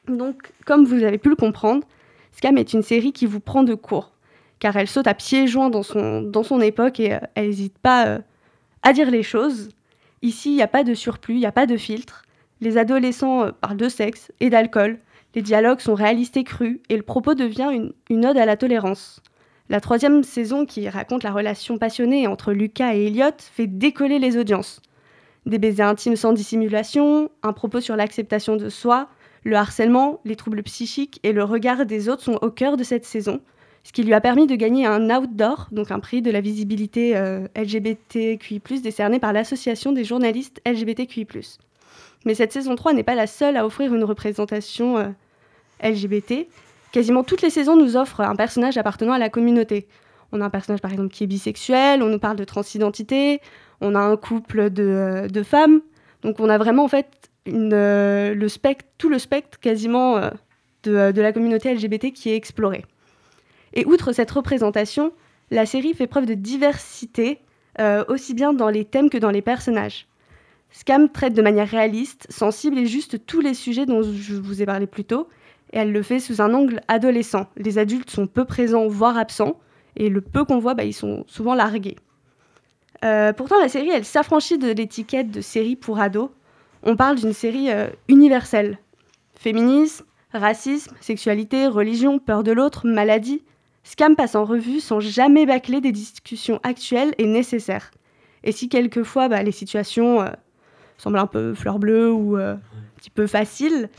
Donc, 0.08 0.52
comme 0.64 0.84
vous 0.84 1.02
avez 1.02 1.18
pu 1.18 1.28
le 1.30 1.36
comprendre, 1.36 1.86
Scam 2.32 2.56
est 2.58 2.72
une 2.72 2.82
série 2.82 3.12
qui 3.12 3.26
vous 3.26 3.40
prend 3.40 3.62
de 3.62 3.74
court, 3.74 4.12
car 4.58 4.76
elle 4.76 4.88
saute 4.88 5.06
à 5.06 5.14
pieds 5.14 5.46
joints 5.46 5.70
dans 5.70 5.82
son, 5.82 6.22
dans 6.22 6.42
son 6.42 6.60
époque 6.60 7.00
et 7.00 7.14
euh, 7.14 7.18
elle 7.34 7.48
n'hésite 7.48 7.78
pas 7.78 8.20
à 8.84 8.92
dire 8.92 9.10
les 9.10 9.24
choses. 9.24 9.70
Ici, 10.22 10.50
il 10.50 10.56
n'y 10.56 10.62
a 10.62 10.68
pas 10.68 10.84
de 10.84 10.94
surplus, 10.94 11.34
il 11.34 11.40
n'y 11.40 11.46
a 11.46 11.52
pas 11.52 11.66
de 11.66 11.76
filtre. 11.76 12.22
Les 12.60 12.78
adolescents 12.78 13.44
euh, 13.44 13.50
parlent 13.50 13.76
de 13.76 13.88
sexe 13.88 14.30
et 14.38 14.50
d'alcool. 14.50 15.00
Les 15.34 15.42
dialogues 15.42 15.80
sont 15.80 15.94
réalistes 15.94 16.36
et 16.36 16.44
crus, 16.44 16.78
et 16.88 16.96
le 16.96 17.02
propos 17.02 17.34
devient 17.34 17.70
une, 17.72 17.92
une 18.08 18.24
ode 18.24 18.36
à 18.36 18.46
la 18.46 18.56
tolérance. 18.56 19.20
La 19.70 19.80
troisième 19.80 20.22
saison, 20.22 20.66
qui 20.66 20.88
raconte 20.88 21.24
la 21.24 21.32
relation 21.32 21.78
passionnée 21.78 22.26
entre 22.26 22.52
Lucas 22.52 22.94
et 22.94 23.06
Elliot, 23.06 23.32
fait 23.38 23.66
décoller 23.66 24.18
les 24.18 24.36
audiences. 24.36 24.80
Des 25.46 25.58
baisers 25.58 25.88
intimes 25.88 26.16
sans 26.16 26.32
dissimulation, 26.32 27.30
un 27.42 27.52
propos 27.52 27.80
sur 27.80 27.96
l'acceptation 27.96 28.56
de 28.56 28.68
soi, 28.68 29.08
le 29.42 29.56
harcèlement, 29.56 30.20
les 30.24 30.36
troubles 30.36 30.62
psychiques 30.62 31.20
et 31.22 31.32
le 31.32 31.44
regard 31.44 31.84
des 31.84 32.08
autres 32.08 32.22
sont 32.22 32.38
au 32.40 32.50
cœur 32.50 32.76
de 32.76 32.84
cette 32.84 33.04
saison, 33.04 33.40
ce 33.84 33.92
qui 33.92 34.02
lui 34.02 34.14
a 34.14 34.20
permis 34.20 34.46
de 34.46 34.56
gagner 34.56 34.86
un 34.86 35.10
Outdoor, 35.10 35.68
donc 35.70 35.90
un 35.90 36.00
prix 36.00 36.22
de 36.22 36.30
la 36.30 36.40
visibilité 36.40 37.16
euh, 37.16 37.46
LGBTQI+, 37.54 38.60
décerné 38.82 39.20
par 39.20 39.34
l'Association 39.34 39.92
des 39.92 40.04
journalistes 40.04 40.60
LGBTQI+. 40.66 41.26
Mais 42.24 42.34
cette 42.34 42.52
saison 42.52 42.74
3 42.74 42.94
n'est 42.94 43.02
pas 43.02 43.14
la 43.14 43.26
seule 43.26 43.58
à 43.58 43.66
offrir 43.66 43.94
une 43.94 44.02
représentation 44.04 44.96
euh, 44.96 45.08
LGBT. 45.82 46.48
Quasiment 46.92 47.24
toutes 47.24 47.42
les 47.42 47.50
saisons 47.50 47.76
nous 47.76 47.96
offrent 47.98 48.22
un 48.22 48.36
personnage 48.36 48.78
appartenant 48.78 49.12
à 49.12 49.18
la 49.18 49.28
communauté. 49.28 49.86
On 50.32 50.40
a 50.40 50.46
un 50.46 50.50
personnage 50.50 50.80
par 50.80 50.90
exemple 50.90 51.12
qui 51.12 51.24
est 51.24 51.26
bisexuel, 51.26 52.02
on 52.02 52.08
nous 52.08 52.18
parle 52.18 52.36
de 52.36 52.44
transidentité, 52.44 53.40
on 53.82 53.94
a 53.94 54.00
un 54.00 54.16
couple 54.16 54.70
de, 54.70 54.82
euh, 54.82 55.44
femmes. 55.44 55.82
Donc 56.22 56.40
on 56.40 56.48
a 56.48 56.56
vraiment 56.56 56.84
en 56.84 56.88
fait 56.88 57.30
euh, 57.48 58.34
le 58.34 58.46
tout 58.96 59.10
le 59.10 59.18
spectre 59.18 59.60
quasiment 59.60 60.18
de 60.84 61.20
la 61.20 61.32
communauté 61.34 61.74
LGBT 61.74 62.12
qui 62.12 62.30
est 62.30 62.36
exploré. 62.36 62.86
Et 63.74 63.84
outre 63.84 64.12
cette 64.12 64.30
représentation, 64.30 65.12
la 65.50 65.66
série 65.66 65.94
fait 65.94 66.06
preuve 66.06 66.26
de 66.26 66.34
diversité, 66.34 67.40
euh, 67.80 68.04
aussi 68.08 68.34
bien 68.34 68.52
dans 68.54 68.70
les 68.70 68.84
thèmes 68.84 69.10
que 69.10 69.18
dans 69.18 69.30
les 69.30 69.42
personnages. 69.42 70.06
Scam 70.70 71.08
traite 71.08 71.34
de 71.34 71.42
manière 71.42 71.68
réaliste, 71.68 72.26
sensible 72.30 72.78
et 72.78 72.86
juste 72.86 73.26
tous 73.26 73.40
les 73.40 73.54
sujets 73.54 73.86
dont 73.86 74.02
je 74.02 74.34
vous 74.34 74.62
ai 74.62 74.66
parlé 74.66 74.86
plus 74.86 75.04
tôt, 75.04 75.28
et 75.72 75.78
elle 75.78 75.92
le 75.92 76.02
fait 76.02 76.18
sous 76.18 76.40
un 76.40 76.54
angle 76.54 76.80
adolescent. 76.88 77.46
Les 77.56 77.78
adultes 77.78 78.10
sont 78.10 78.26
peu 78.26 78.44
présents, 78.44 78.86
voire 78.88 79.18
absents, 79.18 79.58
et 79.96 80.08
le 80.08 80.20
peu 80.20 80.44
qu'on 80.44 80.58
voit, 80.58 80.74
bah, 80.74 80.84
ils 80.84 80.94
sont 80.94 81.24
souvent 81.28 81.54
largués. 81.54 81.96
Euh, 83.04 83.32
pourtant, 83.32 83.60
la 83.60 83.68
série, 83.68 83.90
elle 83.90 84.04
s'affranchit 84.04 84.58
de 84.58 84.72
l'étiquette 84.72 85.30
de 85.30 85.40
série 85.40 85.76
pour 85.76 86.00
ados. 86.00 86.30
On 86.82 86.96
parle 86.96 87.16
d'une 87.16 87.32
série 87.32 87.70
euh, 87.70 87.88
universelle. 88.08 88.78
Féminisme, 89.34 90.04
racisme, 90.32 90.94
sexualité, 91.00 91.66
religion, 91.66 92.18
peur 92.18 92.42
de 92.42 92.52
l'autre, 92.52 92.86
maladie. 92.86 93.42
Scam 93.84 94.16
passe 94.16 94.34
en 94.34 94.44
revue 94.44 94.80
sans 94.80 94.98
jamais 94.98 95.44
bâcler 95.44 95.82
des 95.82 95.92
discussions 95.92 96.58
actuelles 96.62 97.14
et 97.18 97.26
nécessaires. 97.26 97.90
Et 98.42 98.50
si 98.50 98.68
quelquefois 98.68 99.28
bah, 99.28 99.42
les 99.42 99.52
situations 99.52 100.22
euh, 100.22 100.30
semblent 100.96 101.18
un 101.18 101.26
peu 101.26 101.54
fleur 101.54 101.78
bleue 101.78 102.10
ou 102.10 102.38
euh, 102.38 102.54
un 102.54 102.58
petit 102.96 103.10
peu 103.10 103.26
faciles, 103.26 103.90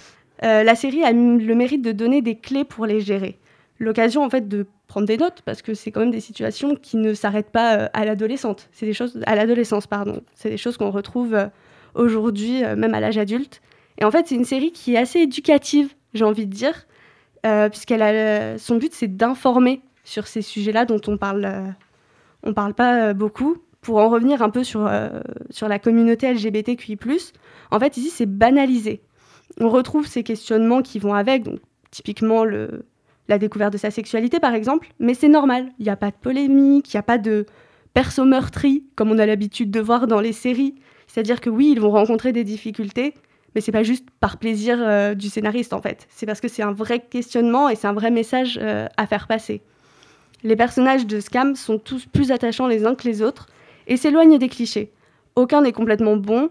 euh, 0.44 0.64
la 0.64 0.76
série 0.76 1.04
a 1.04 1.12
le 1.12 1.56
mérite 1.56 1.84
de 1.84 1.92
donner 1.92 2.24
des 2.24 2.36
clés 2.36 2.64
pour 2.64 2.88
les 2.88 3.00
gérer. 3.00 3.38
L'occasion 3.78 4.24
en 4.24 4.30
fait 4.30 4.48
de 4.48 4.66
prendre 4.88 5.06
des 5.06 5.18
notes 5.18 5.44
parce 5.46 5.62
que 5.62 5.76
c'est 5.76 5.92
quand 5.92 6.00
même 6.00 6.12
des 6.12 6.20
situations 6.20 6.76
qui 6.76 6.98
ne 6.98 7.14
s'arrêtent 7.14 7.52
pas 7.52 7.90
à 7.94 8.06
l'adolescente. 8.06 8.70
C'est 8.72 8.86
des 8.88 8.94
choses 8.94 9.20
à 9.28 9.36
l'adolescence 9.36 9.86
pardon. 9.86 10.22
C'est 10.34 10.50
des 10.50 10.58
choses 10.58 10.78
qu'on 10.78 10.92
retrouve 10.92 11.38
aujourd'hui 11.94 12.62
même 12.62 12.94
à 12.94 13.00
l'âge 13.00 13.18
adulte. 13.18 13.62
Et 13.98 14.06
en 14.06 14.12
fait 14.12 14.28
c'est 14.28 14.36
une 14.36 14.46
série 14.46 14.72
qui 14.72 14.96
est 14.96 14.98
assez 14.98 15.20
éducative, 15.20 15.94
j'ai 16.14 16.24
envie 16.24 16.46
de 16.46 16.54
dire, 16.54 16.86
puisqu'elle 17.70 18.02
a 18.02 18.58
son 18.58 18.78
but 18.78 18.94
c'est 18.94 19.16
d'informer 19.16 19.82
sur 20.04 20.28
ces 20.28 20.42
sujets-là 20.42 20.86
dont 20.86 21.02
on 21.08 21.18
parle, 21.18 21.76
on 22.44 22.54
parle 22.54 22.74
pas 22.74 23.14
beaucoup. 23.14 23.58
Pour 23.82 23.98
en 23.98 24.10
revenir 24.10 24.42
un 24.42 24.50
peu 24.50 24.64
sur, 24.64 24.90
sur 25.52 25.68
la 25.68 25.78
communauté 25.78 26.34
LGBTQI+, 26.34 26.98
en 27.70 27.80
fait, 27.80 27.98
ici, 27.98 28.10
c'est 28.10 28.26
banalisé. 28.26 29.02
On 29.60 29.70
retrouve 29.70 30.08
ces 30.08 30.24
questionnements 30.24 30.82
qui 30.82 30.98
vont 30.98 31.14
avec, 31.14 31.44
donc 31.44 31.60
typiquement 31.92 32.46
la 33.28 33.38
découverte 33.38 33.74
de 33.74 33.78
sa 33.78 33.92
sexualité, 33.92 34.40
par 34.40 34.54
exemple, 34.54 34.88
mais 35.00 35.14
c'est 35.14 35.28
normal. 35.28 35.72
Il 35.80 35.84
n'y 35.84 35.92
a 35.92 35.96
pas 35.96 36.12
de 36.12 36.16
polémique, 36.16 36.94
il 36.94 36.98
n'y 36.98 37.00
a 37.00 37.04
pas 37.04 37.18
de 37.18 37.46
perso 37.94 38.26
meurtri, 38.26 38.86
comme 38.96 39.12
on 39.12 39.20
a 39.20 39.26
l'habitude 39.26 39.72
de 39.72 39.80
voir 39.80 40.08
dans 40.08 40.20
les 40.20 40.34
séries. 40.34 40.76
C'est-à-dire 41.08 41.40
que 41.40 41.50
oui, 41.50 41.72
ils 41.72 41.80
vont 41.80 41.92
rencontrer 41.92 42.34
des 42.34 42.44
difficultés, 42.44 43.14
mais 43.56 43.62
c'est 43.62 43.72
pas 43.72 43.84
juste 43.84 44.06
par 44.20 44.38
plaisir 44.38 44.78
euh, 44.80 45.16
du 45.16 45.30
scénariste, 45.30 45.74
en 45.74 45.82
fait. 45.82 46.08
C'est 46.10 46.26
parce 46.26 46.42
que 46.42 46.50
c'est 46.50 46.62
un 46.62 46.74
vrai 46.74 47.00
questionnement 47.00 47.70
et 47.70 47.76
c'est 47.76 47.88
un 47.88 47.94
vrai 47.94 48.12
message 48.12 48.60
euh, 48.62 48.88
à 48.98 49.08
faire 49.08 49.28
passer. 49.28 49.62
Les 50.44 50.58
personnages 50.58 51.08
de 51.08 51.22
Scam 51.22 51.56
sont 51.56 51.80
tous 51.80 52.06
plus 52.06 52.32
attachants 52.32 52.68
les 52.68 52.86
uns 52.86 52.96
que 52.96 53.08
les 53.08 53.22
autres 53.22 53.48
et 53.88 53.96
s'éloignent 53.96 54.38
des 54.38 54.50
clichés. 54.50 54.92
Aucun 55.38 55.62
n'est 55.62 55.72
complètement 55.72 56.18
bon, 56.18 56.50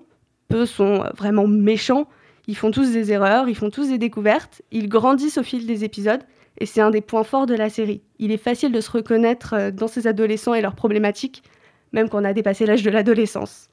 peu 0.49 0.64
sont 0.64 1.03
euh, 1.03 1.11
vraiment 1.17 1.47
méchants, 1.47 2.09
ils 2.47 2.57
font 2.57 2.71
tous 2.71 2.90
des 2.90 3.12
erreurs, 3.12 3.49
ils 3.49 3.55
font 3.55 3.71
tous 3.71 3.88
des 3.88 3.99
découvertes, 3.99 4.62
ils 4.71 4.88
grandissent 4.88 5.38
au 5.38 5.43
fil 5.43 5.67
des 5.67 5.85
épisodes 5.85 6.23
et 6.59 6.67
c'est 6.67 6.81
un 6.81 6.90
des 6.90 7.01
points 7.03 7.25
forts 7.25 7.47
de 7.47 7.55
la 7.55 7.69
série. 7.69 8.03
Il 8.19 8.33
est 8.33 8.38
facile 8.38 8.73
de 8.73 8.81
se 8.81 8.90
reconnaître 8.90 9.71
dans 9.71 9.88
ces 9.88 10.07
adolescents 10.07 10.55
et 10.55 10.61
leurs 10.61 10.75
problématiques, 10.75 11.43
même 11.93 12.09
quand 12.09 12.21
on 12.21 12.25
a 12.25 12.33
dépassé 12.33 12.64
l'âge 12.64 12.83
de 12.83 12.90
l'adolescence. 12.90 13.69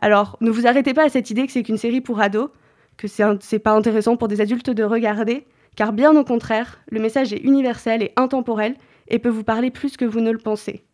Alors, 0.00 0.36
ne 0.40 0.50
vous 0.50 0.66
arrêtez 0.66 0.94
pas 0.94 1.04
à 1.04 1.08
cette 1.08 1.30
idée 1.30 1.46
que 1.46 1.52
c'est 1.52 1.62
qu'une 1.62 1.76
série 1.76 2.00
pour 2.00 2.20
ados, 2.20 2.48
que 2.96 3.08
c'est 3.08 3.58
pas 3.58 3.72
intéressant 3.72 4.16
pour 4.16 4.28
des 4.28 4.40
adultes 4.40 4.70
de 4.70 4.84
regarder, 4.84 5.46
car 5.76 5.92
bien 5.92 6.16
au 6.16 6.24
contraire, 6.24 6.80
le 6.90 7.00
message 7.00 7.32
est 7.32 7.38
universel 7.38 8.02
et 8.02 8.12
intemporel 8.16 8.74
et 9.08 9.18
peut 9.18 9.28
vous 9.28 9.44
parler 9.44 9.70
plus 9.70 9.96
que 9.96 10.04
vous 10.04 10.20
ne 10.20 10.30
le 10.30 10.38
pensez. 10.38 10.84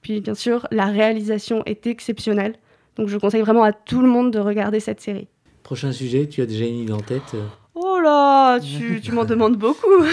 Puis 0.00 0.20
bien 0.20 0.34
sûr, 0.34 0.66
la 0.70 0.86
réalisation 0.86 1.62
est 1.64 1.86
exceptionnelle, 1.86 2.56
donc 2.96 3.08
je 3.08 3.16
conseille 3.18 3.42
vraiment 3.42 3.62
à 3.62 3.72
tout 3.72 4.00
le 4.00 4.08
monde 4.08 4.32
de 4.32 4.38
regarder 4.38 4.80
cette 4.80 5.00
série. 5.00 5.28
Prochain 5.62 5.92
sujet, 5.92 6.26
tu 6.26 6.42
as 6.42 6.46
déjà 6.46 6.64
une 6.64 6.78
idée 6.78 6.92
en 6.92 7.00
tête 7.00 7.34
euh 7.34 7.46
Oh 7.74 7.98
là, 8.00 8.60
tu, 8.60 9.00
tu 9.00 9.12
m'en 9.12 9.24
demandes 9.24 9.56
beaucoup. 9.56 10.04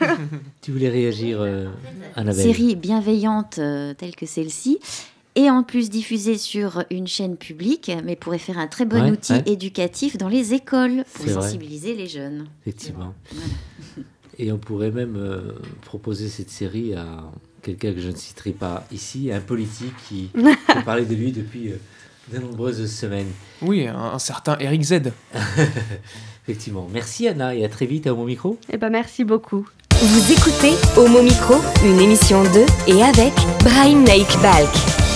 tu 0.62 0.70
voulais 0.70 0.88
réagir, 0.88 1.40
euh, 1.40 1.66
Annabelle 2.14 2.42
Série 2.42 2.76
bienveillante 2.76 3.58
euh, 3.58 3.92
telle 3.94 4.14
que 4.14 4.24
celle-ci, 4.24 4.78
et 5.38 5.50
en 5.50 5.62
plus 5.62 5.88
diffusée 5.88 6.36
sur 6.36 6.82
une 6.90 7.06
chaîne 7.06 7.36
publique, 7.36 7.92
mais 8.04 8.16
pourrait 8.16 8.38
faire 8.38 8.58
un 8.58 8.66
très 8.66 8.84
bon 8.84 9.12
outil 9.12 9.34
éducatif 9.46 10.18
dans 10.18 10.28
les 10.28 10.52
écoles 10.52 11.04
pour 11.14 11.28
sensibiliser 11.28 11.94
les 11.94 12.08
jeunes. 12.08 12.46
Effectivement. 12.62 13.14
Et 14.40 14.50
on 14.50 14.58
pourrait 14.58 14.90
même 14.90 15.14
euh, 15.16 15.52
proposer 15.82 16.28
cette 16.28 16.50
série 16.50 16.94
à 16.94 17.22
quelqu'un 17.62 17.92
que 17.92 18.00
je 18.00 18.08
ne 18.08 18.16
citerai 18.16 18.50
pas 18.50 18.84
ici, 18.92 19.30
un 19.32 19.40
politique 19.40 19.94
qui, 20.08 20.30
qui 20.34 20.82
parlait 20.84 21.04
de 21.04 21.14
lui 21.14 21.30
depuis 21.30 21.72
de 22.32 22.38
nombreuses 22.38 22.90
semaines. 22.90 23.30
Oui, 23.62 23.86
un, 23.86 24.18
certain 24.18 24.56
Eric 24.58 24.82
Z. 24.82 25.02
Effectivement. 26.48 26.88
Merci 26.92 27.28
Anna 27.28 27.54
et 27.54 27.64
à 27.64 27.68
très 27.68 27.86
vite 27.86 28.08
à 28.08 28.12
Homo 28.12 28.24
Micro. 28.24 28.58
Eh 28.72 28.76
ben 28.76 28.90
merci 28.90 29.22
beaucoup. 29.22 29.68
Vous 30.00 30.32
écoutez 30.32 30.74
Homo 30.96 31.22
Micro, 31.22 31.54
une 31.84 32.00
émission 32.00 32.42
de 32.42 32.66
et 32.88 33.02
avec 33.02 33.34
Brian 33.64 34.00
Naik 34.00 34.28
Balk. 34.42 35.07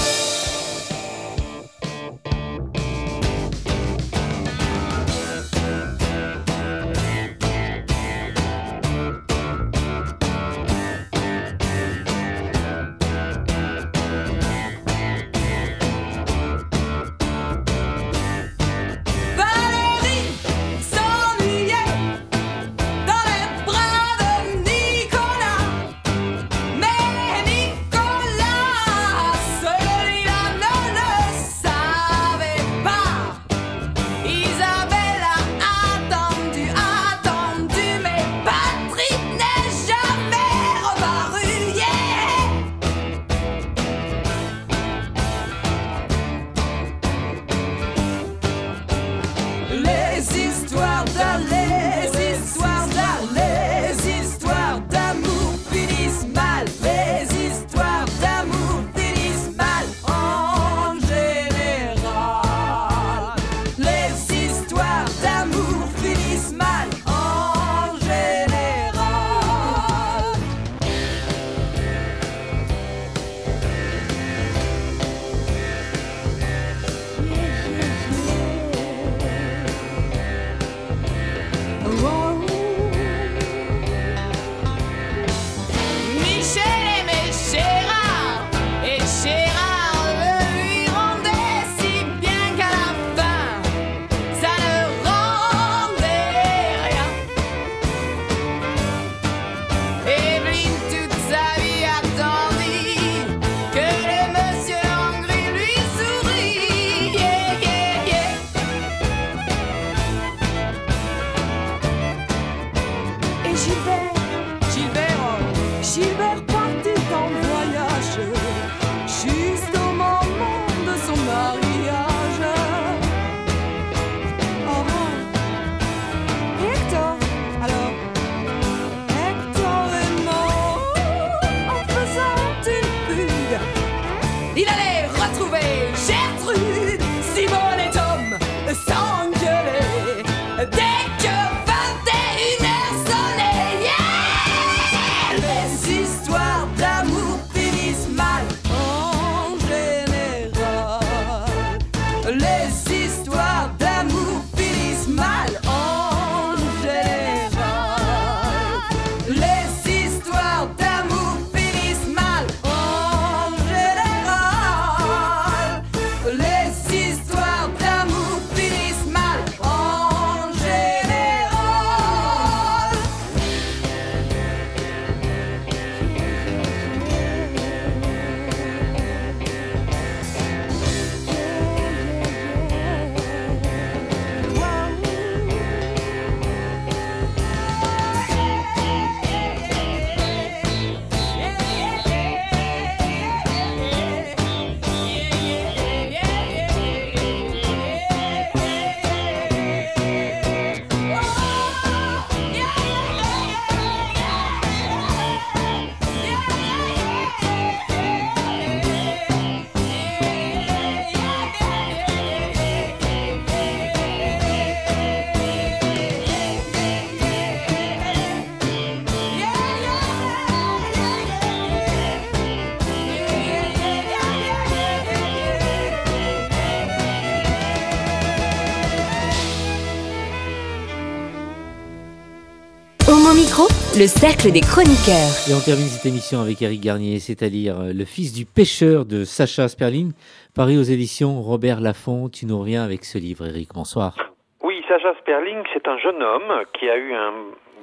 Le 234.03 234.09
cercle 234.09 234.51
des 234.51 234.67
chroniqueurs. 234.67 235.31
Et 235.47 235.55
on 235.55 235.63
termine 235.63 235.87
cette 235.87 236.11
émission 236.11 236.43
avec 236.43 236.61
Eric 236.61 236.81
Garnier, 236.83 237.23
c'est-à-dire 237.23 237.79
euh, 237.79 237.93
le 237.95 238.05
fils 238.05 238.35
du 238.35 238.45
pêcheur 238.45 239.07
de 239.07 239.23
Sacha 239.23 239.69
Sperling, 239.69 240.11
paru 240.57 240.75
aux 240.75 240.89
éditions 240.97 241.39
Robert 241.39 241.79
Laffont. 241.79 242.27
Tu 242.29 242.43
nous 242.51 242.59
reviens 242.59 242.83
avec 242.83 243.05
ce 243.05 243.17
livre, 243.17 243.47
Eric. 243.47 243.69
Bonsoir. 243.73 244.19
Oui, 244.61 244.83
Sacha 244.89 245.15
Sperling, 245.23 245.63
c'est 245.73 245.87
un 245.87 245.99
jeune 245.99 246.21
homme 246.21 246.53
qui 246.75 246.91
a 246.91 246.97
eu 246.97 247.15
un 247.15 247.33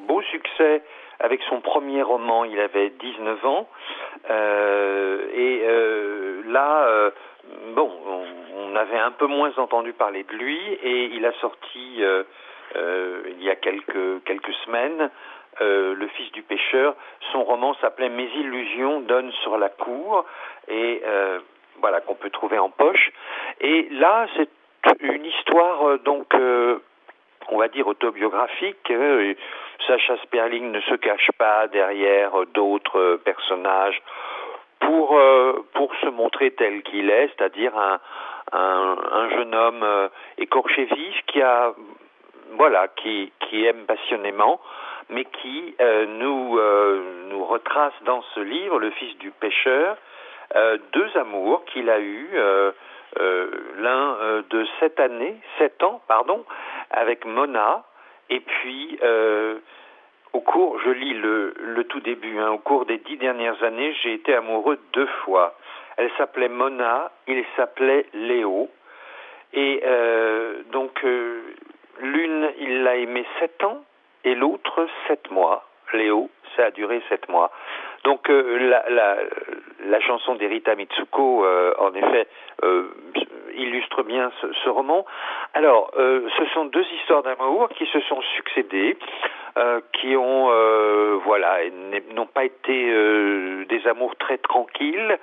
beau 0.09 0.21
succès 0.23 0.83
avec 1.21 1.39
son 1.47 1.61
premier 1.61 2.03
roman. 2.03 2.43
Il 2.43 2.59
avait 2.59 2.91
19 2.99 3.45
ans. 3.45 3.69
Euh, 4.29 5.23
et 5.33 5.61
euh, 5.63 6.41
là, 6.51 6.83
euh, 6.83 7.11
bon, 7.75 7.89
on, 7.95 8.23
on, 8.59 8.75
avait 8.75 8.99
un 8.99 9.11
peu 9.11 9.27
moins 9.27 9.53
entendu 9.55 9.93
parler 9.93 10.25
de 10.29 10.35
lui 10.35 10.59
et 10.83 11.15
il 11.15 11.25
a 11.25 11.31
sorti 11.39 12.03
euh, 12.03 12.23
euh, 12.75 13.21
il 13.37 13.43
y 13.43 13.49
a 13.49 13.55
quelques, 13.55 14.23
quelques 14.25 14.53
semaines 14.65 15.09
euh, 15.61 15.93
Le 15.95 16.07
fils 16.07 16.31
du 16.31 16.41
pêcheur. 16.41 16.95
Son 17.31 17.43
roman 17.43 17.73
s'appelait 17.75 18.09
Mes 18.09 18.29
illusions 18.35 19.01
donnent 19.01 19.31
sur 19.43 19.57
la 19.57 19.69
cour 19.69 20.25
et 20.67 21.01
euh, 21.05 21.39
voilà 21.81 22.01
qu'on 22.01 22.15
peut 22.15 22.29
trouver 22.29 22.59
en 22.59 22.69
poche. 22.69 23.11
Et 23.61 23.87
là, 23.91 24.27
c'est 24.35 24.49
une 25.01 25.25
histoire 25.25 25.87
euh, 25.87 25.97
donc 25.97 26.33
on 27.51 27.57
va 27.57 27.67
dire 27.67 27.87
autobiographique. 27.87 28.91
Sacha 29.87 30.17
Sperling 30.23 30.71
ne 30.71 30.81
se 30.81 30.95
cache 30.95 31.29
pas 31.37 31.67
derrière 31.67 32.31
d'autres 32.53 33.19
personnages 33.23 34.01
pour 34.79 35.19
pour 35.73 35.95
se 35.95 36.07
montrer 36.07 36.51
tel 36.51 36.83
qu'il 36.83 37.09
est, 37.09 37.31
c'est-à-dire 37.35 37.75
un, 37.77 37.99
un, 38.51 38.97
un 39.11 39.29
jeune 39.29 39.55
homme 39.55 40.09
écorché 40.37 40.85
vif 40.85 41.21
qui 41.27 41.41
a 41.41 41.73
voilà 42.57 42.87
qui 42.89 43.31
qui 43.39 43.65
aime 43.65 43.85
passionnément 43.85 44.59
mais 45.09 45.25
qui 45.25 45.75
euh, 45.81 46.05
nous, 46.05 46.57
euh, 46.57 47.27
nous 47.29 47.43
retrace 47.45 47.93
dans 48.03 48.21
ce 48.35 48.39
livre, 48.39 48.79
Le 48.79 48.91
fils 48.91 49.17
du 49.17 49.31
pêcheur, 49.31 49.97
euh, 50.55 50.77
deux 50.93 51.09
amours 51.17 51.65
qu'il 51.65 51.89
a 51.89 51.99
eus, 51.99 52.29
l'un 53.77 54.43
de 54.49 54.65
sept 54.79 54.99
années, 54.99 55.35
sept 55.57 55.81
ans, 55.83 56.01
pardon, 56.07 56.45
avec 56.91 57.25
Mona, 57.25 57.83
et 58.29 58.39
puis 58.39 58.99
au 60.31 60.41
cours, 60.41 60.79
je 60.81 60.91
lis 60.91 61.15
le, 61.15 61.55
le 61.57 61.83
tout 61.85 62.01
début, 62.01 62.37
hein, 62.37 62.51
au 62.51 62.59
cours 62.59 62.85
des 62.85 62.99
dix 62.99 63.17
dernières 63.17 63.61
années, 63.63 63.95
j'ai 64.03 64.13
été 64.13 64.35
amoureux 64.35 64.79
deux 64.93 65.07
fois. 65.23 65.55
Elle 65.97 66.11
s'appelait 66.17 66.49
Mona, 66.49 67.11
il 67.27 67.43
s'appelait 67.55 68.05
Léo, 68.13 68.69
et 69.53 69.83
donc 70.71 71.03
l'une, 71.99 72.51
il 72.59 72.83
l'a 72.83 72.95
aimée 72.97 73.25
sept 73.39 73.63
ans, 73.63 73.83
et 74.23 74.35
l'autre 74.35 74.87
sept 75.07 75.31
mois. 75.31 75.65
Léo, 75.93 76.29
ça 76.55 76.65
a 76.65 76.71
duré 76.71 77.01
sept 77.09 77.29
mois. 77.29 77.51
Donc 78.03 78.29
euh, 78.29 78.69
la, 78.69 78.89
la, 78.89 79.17
la, 79.85 79.99
chanson 80.01 80.35
d'Erita 80.35 80.75
Mitsuko, 80.75 81.45
euh, 81.45 81.73
en 81.79 81.93
effet, 81.93 82.27
euh, 82.63 82.89
illustre 83.55 84.03
bien 84.03 84.31
ce, 84.41 84.47
ce 84.63 84.69
roman. 84.69 85.05
Alors, 85.53 85.91
ce 85.95 86.45
sont 86.53 86.65
deux 86.65 86.85
histoires 86.93 87.23
d'amour 87.23 87.69
qui 87.69 87.85
se 87.87 87.99
sont 88.01 88.21
succédées, 88.35 88.97
qui 89.93 90.15
ont, 90.15 90.49
voilà, 91.25 91.57
n'ont 92.13 92.27
pas 92.27 92.45
été 92.45 93.65
des 93.65 93.87
amours 93.87 94.15
très 94.15 94.37
tranquilles. 94.37 95.17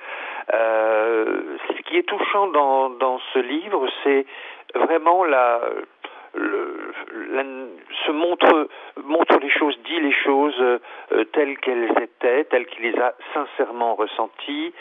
ce 0.51 1.83
qui 1.87 1.97
est 1.97 2.03
touchant 2.03 2.49
dans, 2.49 2.91
dans 2.91 3.21
ce 3.33 3.39
livre, 3.39 3.87
c'est 4.03 4.27
vraiment 4.75 5.25
la 5.25 5.61
se 6.35 8.13
montre, 8.13 8.69
montre 9.05 9.39
les 9.39 9.51
choses, 9.51 9.79
dit 9.85 10.01
les 10.01 10.13
choses 10.13 10.61
euh, 10.61 11.25
telles 11.33 11.59
qu'elles 11.59 11.91
étaient, 12.03 12.45
telles 12.45 12.67
qu'il 12.67 12.91
les 12.91 12.99
a 12.99 13.15
sincèrement 13.35 13.95
ressenties. 13.95 14.73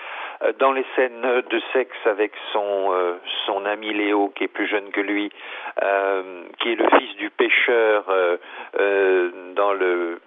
Euh, 0.44 0.54
dans 0.60 0.72
les 0.72 0.86
scènes 0.96 1.22
de 1.50 1.62
sexe 1.74 1.98
avec 2.06 2.32
son, 2.52 2.92
euh, 2.92 3.16
son 3.46 3.66
ami 3.66 3.94
Léo, 3.94 4.32
qui 4.36 4.46
est 4.46 4.50
plus 4.50 4.68
jeune 4.68 4.90
que 4.92 5.02
lui, 5.02 5.30
qui 6.60 6.72
est 6.72 6.76
le 6.76 6.90
fils 6.98 7.16
du 7.18 7.30
pêcheur 7.30 8.06
dans 9.56 9.74
le 9.74 10.20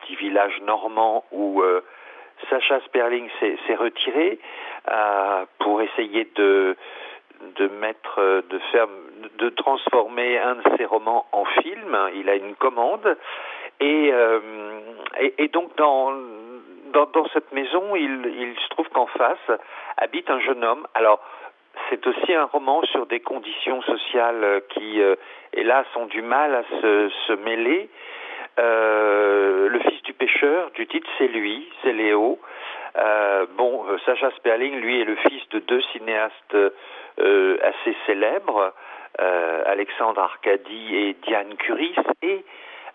petit 0.00 0.16
village 0.16 0.60
normand 0.62 1.24
où 1.32 1.62
Sacha 2.50 2.80
Sperling 2.80 3.28
s'est 3.40 3.74
retiré 3.74 4.38
pour 5.58 5.80
essayer 5.82 6.28
de 6.36 6.76
de 7.56 7.68
mettre, 7.68 8.42
de 8.50 8.58
faire, 8.72 8.88
de 9.38 9.48
transformer 9.50 10.38
un 10.38 10.56
de 10.56 10.76
ses 10.76 10.84
romans 10.84 11.26
en 11.32 11.44
film. 11.44 11.96
Il 12.14 12.28
a 12.28 12.34
une 12.34 12.54
commande 12.54 13.16
et, 13.80 14.10
euh, 14.12 14.40
donc 15.52 15.74
dans, 15.76 16.12
cette 17.32 17.52
maison, 17.52 17.94
il, 17.96 18.54
se 18.62 18.68
trouve 18.70 18.88
qu'en 18.88 19.06
face 19.06 19.60
habite 19.96 20.28
un 20.30 20.40
jeune 20.40 20.64
homme. 20.64 20.86
Alors 20.94 21.20
c'est 21.90 22.04
aussi 22.06 22.34
un 22.34 22.44
roman 22.44 22.82
sur 22.86 23.06
des 23.06 23.20
conditions 23.20 23.80
sociales 23.82 24.62
qui, 24.70 25.00
euh, 25.00 25.14
hélas, 25.52 25.86
ont 25.96 26.06
du 26.06 26.22
mal 26.22 26.54
à 26.54 26.62
se, 26.80 27.34
mêler. 27.44 27.88
Euh, 28.58 29.68
le 29.68 29.78
fils 29.80 30.02
du 30.02 30.12
pêcheur, 30.12 30.70
du 30.72 30.86
titre, 30.86 31.08
c'est 31.18 31.28
lui, 31.28 31.68
c'est 31.82 31.92
Léo. 31.92 32.38
Bon, 33.56 33.84
Sacha 34.04 34.30
Sperling, 34.32 34.80
lui, 34.80 35.00
est 35.00 35.04
le 35.04 35.14
fils 35.16 35.48
de 35.50 35.60
deux 35.60 35.80
cinéastes 35.92 36.56
assez 37.16 37.96
célèbres, 38.06 38.72
Alexandre 39.18 40.20
Arcadie 40.20 40.96
et 40.96 41.16
Diane 41.24 41.56
Curis, 41.56 41.94
et 42.22 42.44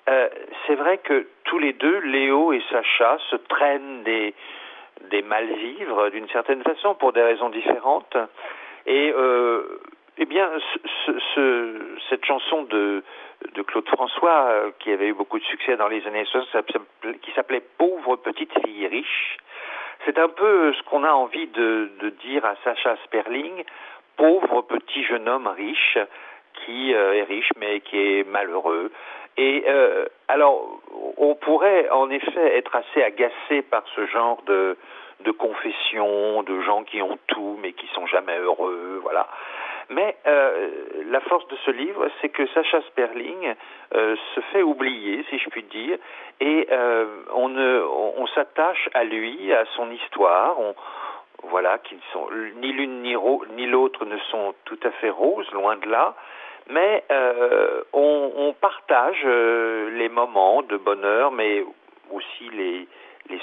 euh, 0.10 0.28
c'est 0.68 0.76
vrai 0.76 0.98
que 0.98 1.28
tous 1.46 1.60
les 1.60 1.74
deux, 1.74 2.00
Léo 2.00 2.52
et 2.54 2.62
Sacha, 2.70 3.18
se 3.30 3.36
traînent 3.36 4.04
des, 4.04 4.34
des 5.10 5.22
mal-vivres 5.22 6.10
d'une 6.12 6.28
certaine 6.30 6.62
façon 6.64 6.96
pour 6.96 7.14
des 7.14 7.22
raisons 7.22 7.50
différentes. 7.50 8.18
Et 8.86 9.14
euh, 9.16 9.80
eh 10.18 10.26
bien, 10.26 10.50
ce, 11.06 11.12
ce, 11.34 11.82
cette 12.10 12.26
chanson 12.26 12.64
de, 12.64 13.04
de 13.54 13.62
Claude 13.62 13.88
François, 13.88 14.48
euh, 14.50 14.72
qui 14.80 14.92
avait 14.92 15.08
eu 15.08 15.14
beaucoup 15.14 15.40
de 15.40 15.46
succès 15.46 15.78
dans 15.78 15.88
les 15.88 16.06
années 16.06 16.26
60, 16.26 16.66
qui 17.22 17.32
s'appelait 17.32 17.64
Pauvre 17.78 18.18
petite 18.18 18.52
fille 18.66 18.88
riche, 18.88 19.38
c'est 20.06 20.18
un 20.18 20.28
peu 20.28 20.74
ce 20.74 20.84
qu'on 20.84 21.06
a 21.06 21.12
envie 21.12 21.48
de, 21.48 21.90
dire 22.26 22.44
à 22.44 22.56
Sacha 22.66 22.98
Sperling, 23.06 23.64
pauvre 24.18 24.62
petit 24.64 25.04
jeune 25.04 25.28
homme 25.28 25.48
riche 25.48 25.98
qui 26.66 26.94
euh, 26.94 27.14
est 27.14 27.24
riche 27.24 27.52
mais 27.58 27.80
qui 27.82 27.98
est 27.98 28.28
malheureux. 28.28 28.92
Et 29.38 29.64
euh, 29.68 30.06
alors, 30.28 30.80
on 31.18 31.34
pourrait 31.36 31.90
en 31.90 32.10
effet 32.12 32.58
être 32.58 32.76
assez 32.76 33.04
agacé 33.04 33.64
par 33.64 33.84
ce 33.96 34.06
genre 34.06 34.42
de, 34.46 34.78
de 35.22 35.32
confession, 35.32 36.44
de 36.44 36.62
gens 36.62 36.84
qui 36.84 37.02
ont 37.02 37.18
tout 37.28 37.58
mais 37.62 37.74
qui 37.74 37.88
sont 37.96 38.06
jamais 38.06 38.38
heureux, 38.38 39.00
voilà. 39.02 39.28
Mais 39.90 40.16
euh, 40.28 40.70
la 41.10 41.20
force 41.22 41.48
de 41.50 41.58
ce 41.66 41.72
livre, 41.72 42.08
c'est 42.22 42.30
que 42.30 42.46
Sacha 42.48 42.82
Sperling 42.82 43.54
euh, 43.96 44.16
se 44.34 44.42
fait 44.52 44.62
oublier, 44.62 45.26
si 45.30 45.38
je 45.40 45.50
puis 45.50 45.64
dire, 45.64 45.98
et 46.40 46.68
euh, 46.72 47.06
on, 47.34 47.56
on, 47.58 48.14
on 48.18 48.28
s'attache 48.28 48.90
à 48.94 49.04
lui, 49.04 49.52
à 49.54 49.66
son 49.76 49.92
histoire. 49.92 50.60
On, 50.60 50.74
voilà, 51.50 51.78
qui 51.80 51.98
sont 52.12 52.28
ni 52.58 52.72
l'une 52.72 53.02
ni, 53.02 53.68
l'autre 53.68 54.06
ne 54.06 54.18
sont 54.32 54.54
tout 54.66 54.80
à 54.84 54.92
fait 54.92 55.10
roses, 55.10 55.50
loin 55.52 55.76
de 55.78 55.90
là, 55.90 56.16
mais 56.70 57.04
euh, 57.12 57.84
on, 57.92 58.54
partage 58.62 59.22
euh, 59.26 59.90
les 59.98 60.08
moments 60.08 60.62
de 60.62 60.78
bonheur, 60.78 61.32
mais 61.32 61.66
aussi 62.12 62.50
les, 62.52 62.88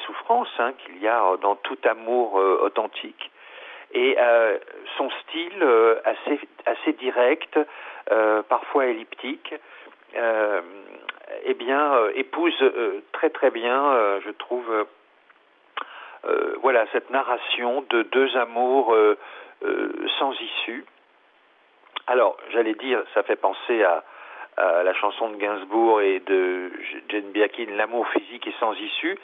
souffrances 0.07 0.49
hein, 0.59 0.73
qu'il 0.79 0.99
y 1.03 1.09
a 1.09 1.37
dans 1.43 1.57
tout 1.57 1.79
amour 1.85 2.39
euh, 2.39 2.61
authentique. 2.63 3.31
Et 3.93 4.17
son 4.97 5.11
style 5.11 5.67
assez, 6.05 6.39
assez 6.65 6.93
direct, 6.93 7.59
parfois 8.49 8.87
elliptique, 8.87 9.53
eh 10.15 11.55
bien, 11.55 11.93
épouse 12.15 12.55
très 13.11 13.31
très 13.31 13.51
bien, 13.51 14.21
je 14.25 14.31
trouve, 14.31 14.87
voilà 16.62 16.87
cette 16.93 17.11
narration 17.11 17.85
de 17.91 18.03
deux 18.03 18.37
amours 18.37 18.93
euh, 18.95 19.18
euh, 19.62 19.93
sans 20.18 20.33
issue. 20.33 20.85
Alors, 22.07 22.37
j'allais 22.53 22.75
dire, 22.75 23.03
ça 23.14 23.23
fait 23.23 23.37
penser 23.37 23.83
à, 23.83 24.05
la 24.57 24.93
chanson 24.93 25.31
de 25.31 25.37
Gainsbourg 25.37 26.03
et 26.03 26.21
de 26.21 26.71
Jane 27.09 27.31
Birkin, 27.33 27.64
L'amour 27.77 28.07
physique 28.09 28.47
est 28.47 28.59
sans 28.61 28.75
issue. 28.75 29.16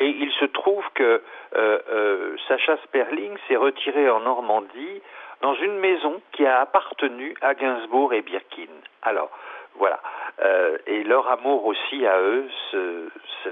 Et 0.00 0.08
il 0.08 0.32
se 0.32 0.46
trouve 0.46 0.84
que 0.94 1.22
euh, 1.54 2.36
Sacha 2.48 2.76
Sperling 2.78 3.36
s'est 3.46 3.56
retiré 3.56 4.10
en 4.10 4.18
Normandie 4.20 5.00
dans 5.42 5.54
une 5.54 5.78
maison 5.78 6.20
qui 6.32 6.44
a 6.44 6.60
appartenu 6.60 7.34
à 7.40 7.54
Gainsbourg 7.54 8.12
et 8.14 8.22
Birkin. 8.22 8.72
Alors, 9.02 9.30
voilà. 9.76 10.00
Euh, 10.42 10.78
et 10.86 11.04
leur 11.04 11.28
amour 11.28 11.66
aussi 11.66 12.06
à 12.06 12.20
eux 12.20 12.48
se, 12.70 13.08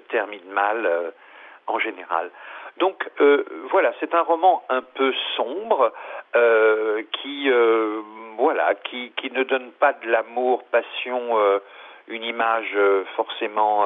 termine 0.08 0.48
mal 0.50 0.86
euh, 0.86 1.10
en 1.66 1.78
général. 1.78 2.30
Donc 2.78 3.08
euh, 3.20 3.44
voilà, 3.70 3.92
c'est 3.98 4.14
un 4.14 4.22
roman 4.22 4.62
un 4.68 4.82
peu 4.82 5.12
sombre 5.36 5.92
euh, 6.36 7.02
qui 7.12 7.50
euh, 7.50 8.00
voilà 8.36 8.74
qui, 8.74 9.12
qui, 9.16 9.32
ne 9.32 9.42
donne 9.42 9.72
pas 9.72 9.92
de 9.94 10.08
l'amour, 10.08 10.62
passion, 10.70 11.36
une 12.06 12.22
image 12.22 12.76
forcément 13.16 13.84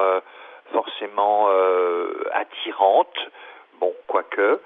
forcément 0.73 1.49
attirante, 2.33 3.19
bon, 3.81 3.93
quoique. 4.07 4.61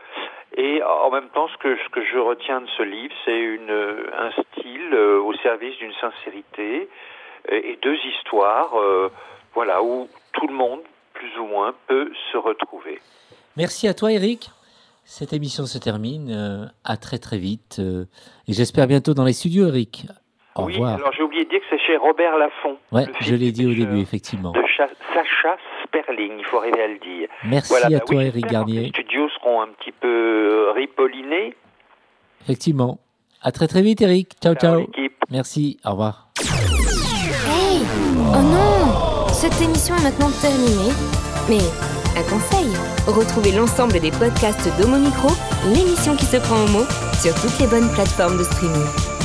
Et 0.57 0.83
en 0.83 1.11
même 1.11 1.29
temps, 1.29 1.49
ce 1.49 1.57
que, 1.59 1.77
je 2.03 2.18
retiens 2.18 2.62
de 2.62 2.68
ce 2.77 2.83
livre, 2.83 3.14
c'est 3.24 3.61
un 4.18 4.31
style 4.43 4.95
au 4.95 5.35
service 5.35 5.77
d'une 5.77 5.95
sincérité 5.95 6.89
et 7.49 7.79
deux 7.81 7.99
histoires, 8.07 8.74
voilà, 9.55 9.83
où 9.83 10.09
tout 10.33 10.49
le 10.49 10.55
monde, 10.55 10.83
plus 11.14 11.39
ou 11.39 11.45
moins, 11.45 11.74
peut 11.87 12.11
se 12.33 12.37
retrouver. 12.37 13.01
Merci 13.57 13.88
à 13.88 13.94
toi, 13.94 14.12
Eric. 14.12 14.50
Cette 15.04 15.32
émission 15.32 15.66
se 15.66 15.78
termine. 15.78 16.30
Euh, 16.30 16.66
à 16.84 16.96
très 16.96 17.18
très 17.18 17.38
vite. 17.38 17.76
Euh, 17.78 18.04
et 18.48 18.52
j'espère 18.52 18.86
bientôt 18.86 19.14
dans 19.14 19.24
les 19.24 19.32
studios, 19.32 19.68
Eric. 19.68 20.07
Au 20.57 20.64
oui, 20.64 20.74
revoir. 20.74 20.94
alors 20.94 21.12
j'ai 21.12 21.22
oublié 21.22 21.44
de 21.44 21.50
dire 21.50 21.61
que 21.61 21.66
c'est 21.70 21.78
chez 21.86 21.96
Robert 21.96 22.36
Laffont. 22.38 22.76
Ouais, 22.90 23.04
je 23.20 23.34
l'ai 23.34 23.52
dit 23.52 23.66
au 23.66 23.74
début, 23.74 24.00
effectivement. 24.00 24.52
De 24.52 24.62
Sacha 25.14 25.57
Sperling, 25.84 26.32
il 26.38 26.44
faut 26.44 26.59
arriver 26.59 26.82
à 26.82 26.88
le 26.88 26.98
dire. 26.98 27.28
Merci 27.44 27.74
à 27.74 27.88
bah 27.90 28.00
toi, 28.00 28.24
Eric 28.24 28.46
Garnier. 28.46 28.80
Les 28.80 28.88
studios 28.88 29.28
seront 29.30 29.61
un 29.62 29.68
petit 29.68 29.92
peu 29.92 30.09
euh, 30.09 30.72
ripollinés. 30.72 31.54
Effectivement. 32.42 32.98
À 33.42 33.52
très 33.52 33.66
très 33.68 33.82
vite, 33.82 34.00
Eric. 34.00 34.32
Ciao, 34.42 34.54
ciao. 34.54 34.86
Merci, 35.30 35.78
au 35.84 35.90
revoir. 35.90 36.28
Hey 36.40 37.80
Oh 38.34 38.42
non 38.42 39.28
Cette 39.28 39.61
émission 39.61 39.94
est 39.96 40.02
maintenant 40.02 40.30
terminée. 40.40 40.92
Mais 41.48 41.62
un 42.18 42.22
conseil, 42.24 42.72
retrouvez 43.12 43.52
l'ensemble 43.52 44.00
des 44.00 44.11
podcasts 44.11 44.68
d'Homo 44.78 44.98
Micro, 44.98 45.28
l'émission 45.74 46.16
qui 46.16 46.26
se 46.26 46.36
prend 46.36 46.64
au 46.64 46.68
mot, 46.68 46.84
sur 47.20 47.34
toutes 47.34 47.59
les 47.59 47.66
bonnes 47.66 47.90
plateformes 47.90 48.38
de 48.38 48.44
streaming. 48.44 49.15